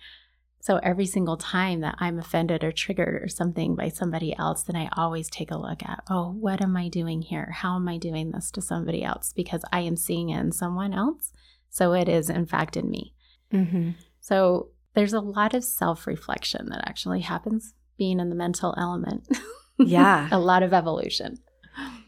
[0.66, 4.74] So every single time that I'm offended or triggered or something by somebody else, then
[4.74, 7.52] I always take a look at, oh, what am I doing here?
[7.52, 9.32] How am I doing this to somebody else?
[9.32, 11.30] Because I am seeing it in someone else.
[11.76, 13.12] So it is, in fact, in me.
[13.52, 13.90] Mm-hmm.
[14.20, 19.28] So there's a lot of self reflection that actually happens being in the mental element.
[19.78, 20.28] Yeah.
[20.32, 21.36] a lot of evolution.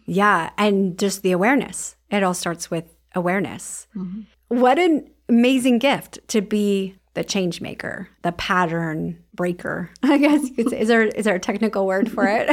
[0.07, 0.49] Yeah.
[0.57, 1.97] And just the awareness.
[2.11, 3.87] It all starts with awareness.
[3.95, 4.25] Mhm.
[4.49, 9.91] What an amazing gift to be the change maker, the pattern breaker.
[10.03, 10.81] I guess you could say.
[10.81, 12.49] Is there is there a technical word for it?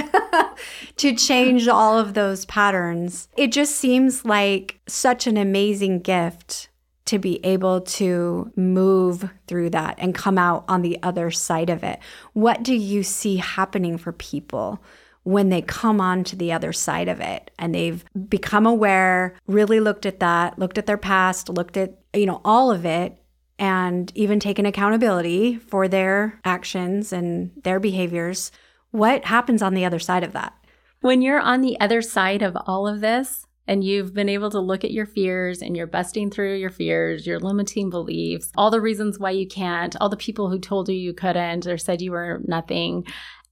[0.98, 3.30] to change all of those patterns.
[3.38, 6.68] It just seems like such an amazing gift
[7.06, 11.84] to be able to move through that and come out on the other side of
[11.84, 12.00] it.
[12.34, 14.84] What do you see happening for people
[15.24, 19.80] when they come on to the other side of it and they've become aware, really
[19.80, 23.18] looked at that, looked at their past, looked at, you know, all of it
[23.58, 28.52] and even taken accountability for their actions and their behaviors?
[28.92, 30.54] What happens on the other side of that?
[31.02, 34.60] When you're on the other side of all of this, and you've been able to
[34.60, 38.82] look at your fears and you're busting through your fears, your limiting beliefs, all the
[38.82, 42.12] reasons why you can't, all the people who told you you couldn't or said you
[42.12, 43.06] were nothing.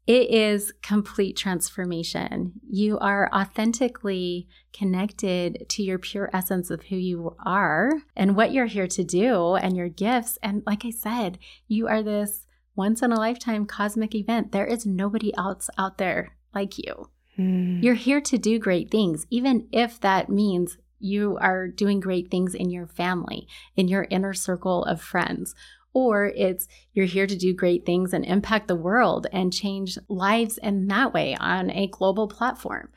[0.05, 2.53] It is complete transformation.
[2.69, 8.65] You are authentically connected to your pure essence of who you are and what you're
[8.65, 10.37] here to do and your gifts.
[10.43, 11.39] And like I said,
[11.69, 12.45] you are this
[12.75, 14.51] once in a lifetime cosmic event.
[14.51, 17.09] There is nobody else out there like you.
[17.37, 17.83] Mm.
[17.83, 22.55] You're here to do great things, even if that means you are doing great things
[22.55, 25.53] in your family, in your inner circle of friends,
[25.93, 30.57] or it's you're here to do great things and impact the world and change lives
[30.57, 32.89] in that way on a global platform.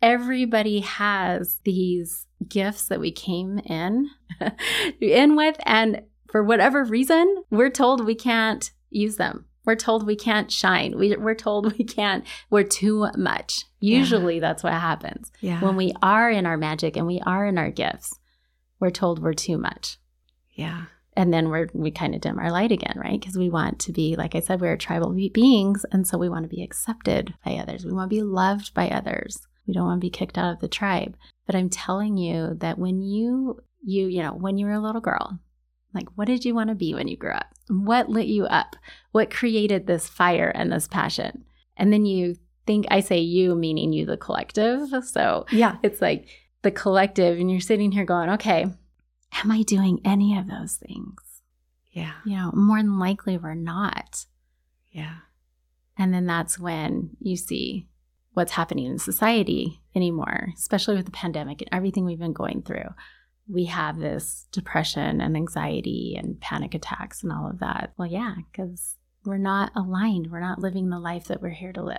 [0.00, 4.08] Everybody has these gifts that we came in
[5.00, 9.44] in with and for whatever reason, we're told we can't use them.
[9.64, 10.98] We're told we can't shine.
[10.98, 13.64] We, we're told we can't, we're too much.
[13.80, 15.30] Usually that's what happens.
[15.40, 15.60] Yeah.
[15.60, 18.18] When we are in our magic and we are in our gifts,
[18.80, 19.98] we're told we're too much.
[20.50, 20.84] yeah.
[21.14, 23.20] And then we're, we kind of dim our light again, right?
[23.20, 25.84] Because we want to be, like I said, we're tribal beings.
[25.92, 27.84] And so we want to be accepted by others.
[27.84, 29.46] We want to be loved by others.
[29.66, 31.16] We don't want to be kicked out of the tribe.
[31.44, 35.02] But I'm telling you that when you, you, you know, when you were a little
[35.02, 35.38] girl,
[35.94, 37.46] like, what did you want to be when you grew up?
[37.68, 38.76] What lit you up?
[39.12, 41.44] What created this fire and this passion?
[41.76, 42.36] And then you
[42.66, 44.88] think, I say you, meaning you, the collective.
[45.04, 45.76] So Yeah.
[45.82, 46.28] it's like
[46.62, 48.62] the collective, and you're sitting here going, okay,
[49.42, 51.20] am I doing any of those things?
[51.90, 52.12] Yeah.
[52.24, 54.26] You know, more than likely we're not.
[54.90, 55.16] Yeah.
[55.98, 57.88] And then that's when you see
[58.34, 62.88] what's happening in society anymore, especially with the pandemic and everything we've been going through.
[63.48, 67.92] We have this depression and anxiety and panic attacks and all of that.
[67.96, 70.30] Well, yeah, because we're not aligned.
[70.30, 71.98] We're not living the life that we're here to live.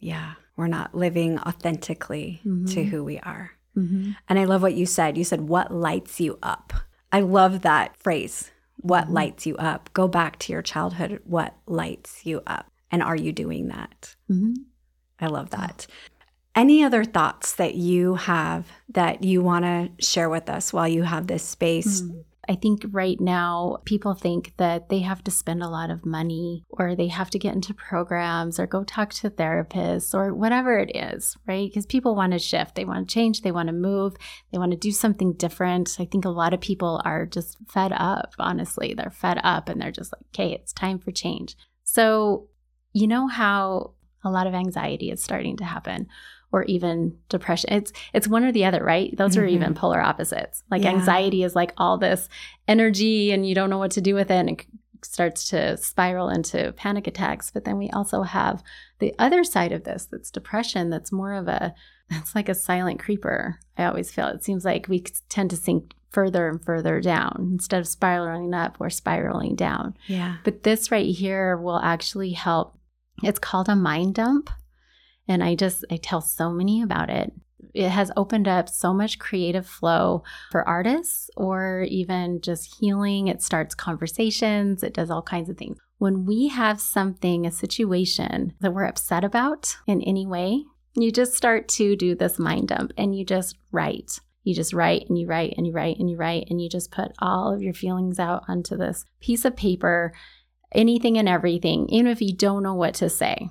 [0.00, 2.66] Yeah, we're not living authentically mm-hmm.
[2.66, 3.52] to who we are.
[3.76, 4.12] Mm-hmm.
[4.28, 5.16] And I love what you said.
[5.16, 6.72] You said, What lights you up?
[7.12, 8.50] I love that phrase.
[8.76, 9.14] What mm-hmm.
[9.14, 9.90] lights you up?
[9.92, 11.20] Go back to your childhood.
[11.24, 12.70] What lights you up?
[12.90, 14.14] And are you doing that?
[14.30, 14.54] Mm-hmm.
[15.20, 15.86] I love that.
[16.54, 21.02] Any other thoughts that you have that you want to share with us while you
[21.02, 22.02] have this space?
[22.02, 22.24] Mm.
[22.48, 26.64] I think right now people think that they have to spend a lot of money
[26.70, 30.96] or they have to get into programs or go talk to therapists or whatever it
[30.96, 31.68] is, right?
[31.68, 34.16] Because people want to shift, they want to change, they want to move,
[34.50, 35.96] they want to do something different.
[36.00, 38.94] I think a lot of people are just fed up, honestly.
[38.94, 41.54] They're fed up and they're just like, okay, it's time for change.
[41.84, 42.48] So,
[42.94, 43.92] you know how
[44.24, 46.08] a lot of anxiety is starting to happen
[46.52, 47.72] or even depression.
[47.72, 49.14] It's it's one or the other, right?
[49.16, 49.40] Those mm-hmm.
[49.40, 49.80] are even mm-hmm.
[49.80, 50.62] polar opposites.
[50.70, 50.90] Like yeah.
[50.90, 52.28] anxiety is like all this
[52.66, 54.66] energy and you don't know what to do with it and it
[55.02, 57.50] starts to spiral into panic attacks.
[57.50, 58.62] But then we also have
[58.98, 61.74] the other side of this that's depression that's more of a
[62.10, 63.58] it's like a silent creeper.
[63.76, 67.80] I always feel it seems like we tend to sink further and further down instead
[67.80, 72.78] of spiraling up we're spiraling down yeah but this right here will actually help
[73.22, 74.48] it's called a mind dump
[75.28, 77.32] and I just, I tell so many about it.
[77.74, 83.28] It has opened up so much creative flow for artists or even just healing.
[83.28, 85.78] It starts conversations, it does all kinds of things.
[85.98, 90.64] When we have something, a situation that we're upset about in any way,
[90.94, 94.20] you just start to do this mind dump and you just write.
[94.44, 96.90] You just write and you write and you write and you write and you just
[96.90, 100.12] put all of your feelings out onto this piece of paper,
[100.72, 103.50] anything and everything, even if you don't know what to say.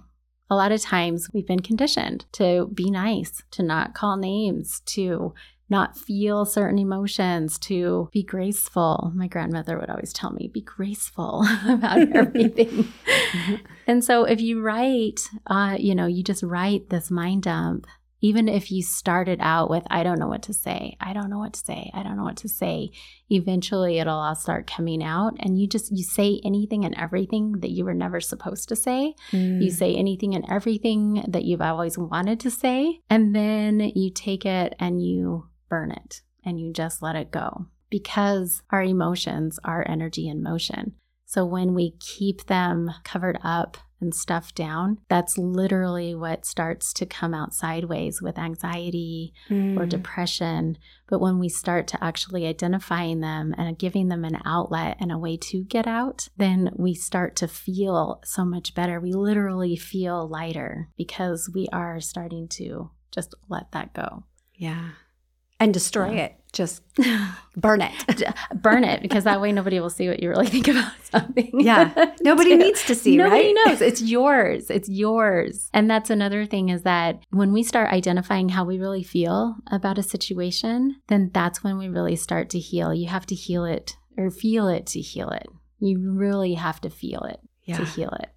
[0.50, 5.34] A lot of times we've been conditioned to be nice, to not call names, to
[5.70, 9.12] not feel certain emotions, to be graceful.
[9.14, 12.88] My grandmother would always tell me, be graceful about everything.
[13.86, 17.86] and so if you write, uh, you know, you just write this mind dump
[18.22, 21.40] even if you started out with, I don't know what to say, I don't know
[21.40, 22.92] what to say, I don't know what to say,
[23.30, 25.34] eventually it'll all start coming out.
[25.40, 29.14] And you just, you say anything and everything that you were never supposed to say.
[29.32, 29.62] Mm.
[29.62, 33.02] You say anything and everything that you've always wanted to say.
[33.10, 37.68] And then you take it and you burn it and you just let it go
[37.90, 40.94] because our emotions are energy in motion.
[41.26, 47.06] So when we keep them covered up and stuff down, that's literally what starts to
[47.06, 49.80] come out sideways with anxiety mm.
[49.80, 50.78] or depression.
[51.08, 55.18] But when we start to actually identifying them and giving them an outlet and a
[55.18, 59.00] way to get out, then we start to feel so much better.
[59.00, 64.24] We literally feel lighter because we are starting to just let that go.
[64.54, 64.92] Yeah.
[65.60, 66.26] And destroy yeah.
[66.26, 66.82] it just
[67.56, 68.24] burn it.
[68.56, 71.52] burn it because that way nobody will see what you really think about something.
[71.54, 72.14] Yeah.
[72.22, 73.56] Nobody needs to see, nobody right?
[73.56, 73.82] Nobody knows.
[73.82, 74.70] It's yours.
[74.70, 75.70] It's yours.
[75.74, 79.98] And that's another thing is that when we start identifying how we really feel about
[79.98, 82.94] a situation, then that's when we really start to heal.
[82.94, 85.48] You have to heal it or feel it to heal it.
[85.80, 87.78] You really have to feel it yeah.
[87.78, 88.30] to heal it.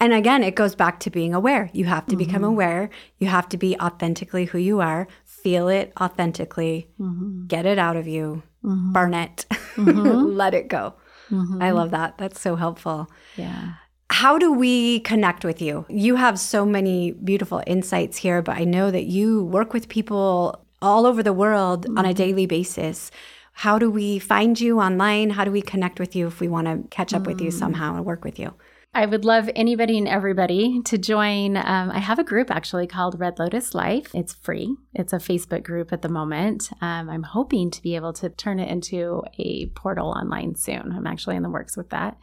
[0.00, 1.70] And again, it goes back to being aware.
[1.72, 2.26] You have to mm-hmm.
[2.26, 2.90] become aware.
[3.18, 5.06] You have to be authentically who you are
[5.46, 7.46] feel it authentically, mm-hmm.
[7.46, 8.90] get it out of you, mm-hmm.
[8.90, 10.24] burn it, mm-hmm.
[10.42, 10.92] let it go.
[11.30, 11.62] Mm-hmm.
[11.62, 12.18] I love that.
[12.18, 13.08] That's so helpful.
[13.36, 13.74] Yeah.
[14.10, 15.86] How do we connect with you?
[15.88, 20.64] You have so many beautiful insights here, but I know that you work with people
[20.82, 22.14] all over the world on a mm-hmm.
[22.14, 23.12] daily basis.
[23.52, 25.30] How do we find you online?
[25.30, 27.58] How do we connect with you if we want to catch up with you mm.
[27.58, 28.52] somehow and work with you?
[28.96, 31.58] I would love anybody and everybody to join.
[31.58, 34.10] Um, I have a group actually called Red Lotus Life.
[34.14, 34.74] It's free.
[34.94, 36.70] It's a Facebook group at the moment.
[36.80, 40.92] Um, I'm hoping to be able to turn it into a portal online soon.
[40.96, 42.16] I'm actually in the works with that.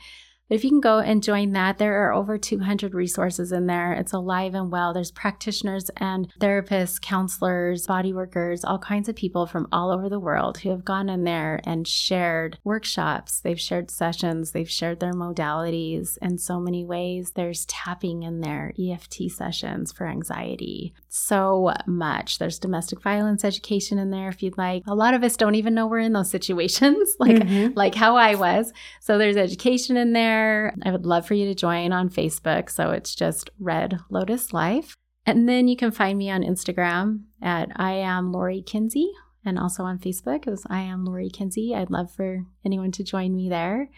[0.53, 3.91] If you can go and join that, there are over 200 resources in there.
[3.93, 4.93] It's alive and well.
[4.93, 10.19] There's practitioners and therapists, counselors, body workers, all kinds of people from all over the
[10.19, 13.41] world who have gone in there and shared workshops.
[13.41, 17.31] They've shared sessions, they've shared their modalities in so many ways.
[17.31, 20.93] There's tapping in there, EFT sessions for anxiety.
[21.15, 22.39] So much.
[22.39, 24.81] There's domestic violence education in there if you'd like.
[24.87, 27.77] A lot of us don't even know we're in those situations, like mm-hmm.
[27.77, 28.73] like how I was.
[28.99, 30.73] So there's education in there.
[30.83, 32.71] I would love for you to join on Facebook.
[32.71, 34.95] So it's just Red Lotus Life.
[35.23, 39.11] And then you can find me on Instagram at I am Lori Kinsey
[39.45, 41.75] and also on Facebook as I am Lori Kinsey.
[41.75, 43.91] I'd love for anyone to join me there.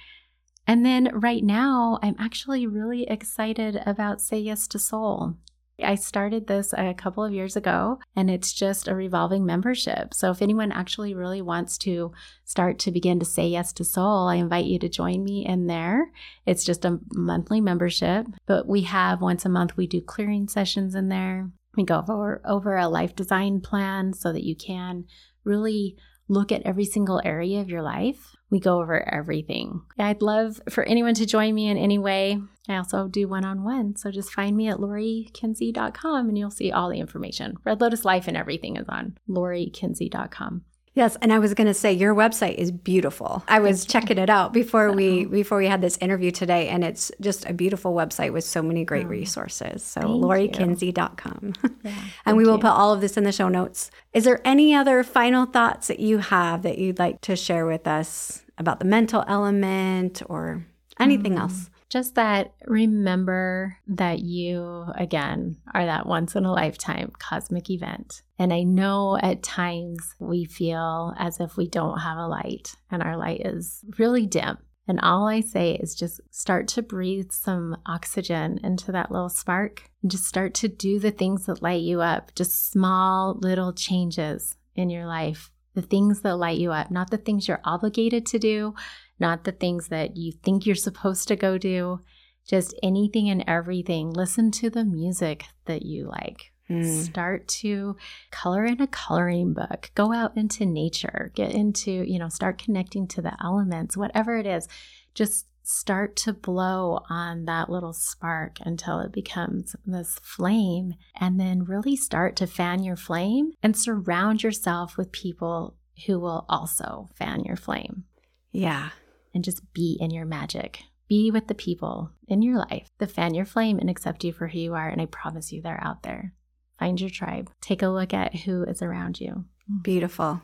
[0.68, 5.36] And then right now, I'm actually really excited about Say Yes to Soul.
[5.84, 10.14] I started this a couple of years ago and it's just a revolving membership.
[10.14, 12.14] So if anyone actually really wants to
[12.46, 15.68] start to begin to say yes to soul, I invite you to join me in
[15.68, 16.12] there.
[16.46, 20.96] It's just a monthly membership, but we have once a month we do clearing sessions
[20.96, 21.50] in there.
[21.76, 25.06] We go over over a life design plan so that you can
[25.44, 25.98] really
[26.28, 28.36] look at every single area of your life.
[28.50, 29.82] We go over everything.
[29.98, 32.40] I'd love for anyone to join me in any way.
[32.70, 33.96] I also do one on one.
[33.96, 37.58] So just find me at lorikinsey.com and you'll see all the information.
[37.64, 40.64] Red Lotus Life and everything is on lorikinsey.com.
[40.96, 43.43] Yes, and I was going to say your website is beautiful.
[43.50, 47.12] I was checking it out before we before we had this interview today and it's
[47.20, 49.84] just a beautiful website with so many great resources.
[49.84, 51.54] So lorikinsey.com.
[51.84, 51.93] Yeah,
[52.26, 52.62] and we will you.
[52.62, 53.91] put all of this in the show notes.
[54.14, 57.86] Is there any other final thoughts that you have that you'd like to share with
[57.86, 60.66] us about the mental element or
[61.00, 61.41] anything mm.
[61.41, 61.70] else?
[61.89, 68.22] just that remember that you, again, are that once in a lifetime cosmic event.
[68.38, 73.02] And I know at times we feel as if we don't have a light and
[73.02, 74.58] our light is really dim.
[74.88, 79.90] And all I say is just start to breathe some oxygen into that little spark
[80.04, 84.58] and just start to do the things that light you up, just small little changes
[84.76, 88.38] in your life, the things that light you up, not the things you're obligated to
[88.38, 88.76] do,
[89.20, 92.02] not the things that you think you're supposed to go do,
[92.48, 94.12] just anything and everything.
[94.12, 96.52] Listen to the music that you like.
[96.70, 97.03] Mm.
[97.03, 97.95] Start to
[98.32, 99.91] color in a coloring book.
[99.95, 101.32] Go out into nature.
[101.36, 104.68] Get into, you know, start connecting to the elements, whatever it is.
[105.13, 110.93] Just start to blow on that little spark until it becomes this flame.
[111.20, 116.45] And then really start to fan your flame and surround yourself with people who will
[116.49, 118.05] also fan your flame.
[118.51, 118.89] Yeah
[119.36, 120.82] and just be in your magic.
[121.07, 124.47] Be with the people in your life that fan your flame and accept you for
[124.47, 124.88] who you are.
[124.88, 126.34] And I promise you, they're out there.
[126.80, 127.50] Find your tribe.
[127.62, 129.46] Take a look at who is around you.
[129.82, 130.42] Beautiful.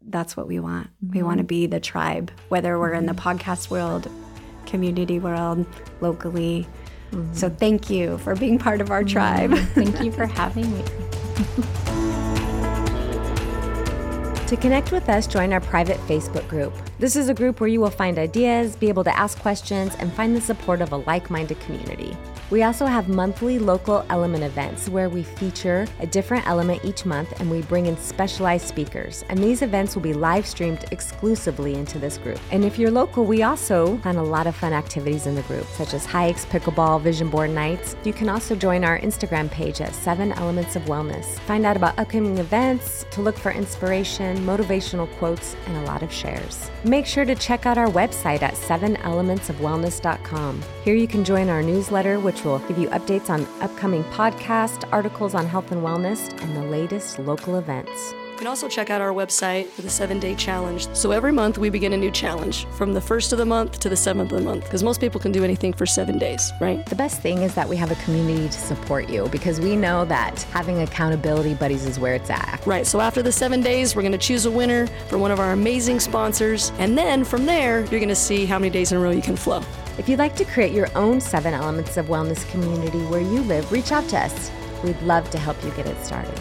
[0.00, 0.88] That's what we want.
[1.04, 1.16] Mm-hmm.
[1.16, 3.28] We want to be the tribe, whether we're in the mm-hmm.
[3.28, 4.10] podcast world,
[4.66, 5.66] community world,
[6.00, 6.66] locally.
[7.10, 7.34] Mm-hmm.
[7.34, 9.12] So thank you for being part of our mm-hmm.
[9.12, 9.58] tribe.
[9.74, 10.84] thank you for having me.
[14.46, 16.72] To connect with us, join our private Facebook group.
[17.00, 20.12] This is a group where you will find ideas, be able to ask questions, and
[20.12, 22.16] find the support of a like minded community.
[22.48, 27.40] We also have monthly local element events where we feature a different element each month
[27.40, 29.24] and we bring in specialized speakers.
[29.28, 32.38] And these events will be live streamed exclusively into this group.
[32.52, 35.66] And if you're local, we also plan a lot of fun activities in the group,
[35.66, 37.96] such as hikes, pickleball, vision board nights.
[38.04, 41.40] You can also join our Instagram page at 7 Elements of Wellness.
[41.40, 46.12] Find out about upcoming events, to look for inspiration, motivational quotes, and a lot of
[46.12, 46.70] shares.
[46.84, 50.62] Make sure to check out our website at 7elementsofwellness.com.
[50.84, 54.86] Here you can join our newsletter, which which will give you updates on upcoming podcasts,
[54.92, 58.12] articles on health and wellness, and the latest local events.
[58.12, 60.94] You can also check out our website for the seven day challenge.
[60.94, 63.88] So every month we begin a new challenge from the first of the month to
[63.88, 66.84] the seventh of the month because most people can do anything for seven days, right?
[66.84, 70.04] The best thing is that we have a community to support you because we know
[70.04, 72.60] that having accountability buddies is where it's at.
[72.66, 72.86] Right.
[72.86, 75.52] So after the seven days, we're going to choose a winner for one of our
[75.52, 76.72] amazing sponsors.
[76.78, 79.22] And then from there, you're going to see how many days in a row you
[79.22, 79.62] can flow.
[79.98, 83.72] If you'd like to create your own seven elements of wellness community where you live,
[83.72, 84.50] reach out to us.
[84.84, 86.38] We'd love to help you get it started.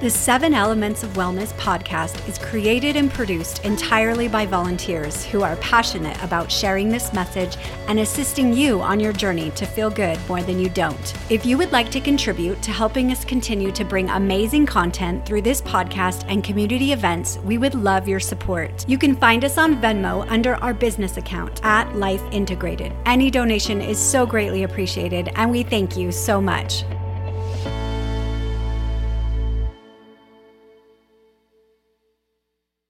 [0.00, 5.56] The Seven Elements of Wellness podcast is created and produced entirely by volunteers who are
[5.56, 10.42] passionate about sharing this message and assisting you on your journey to feel good more
[10.42, 11.14] than you don't.
[11.30, 15.42] If you would like to contribute to helping us continue to bring amazing content through
[15.42, 18.86] this podcast and community events, we would love your support.
[18.86, 22.92] You can find us on Venmo under our business account at Life Integrated.
[23.06, 26.84] Any donation is so greatly appreciated, and we thank you so much.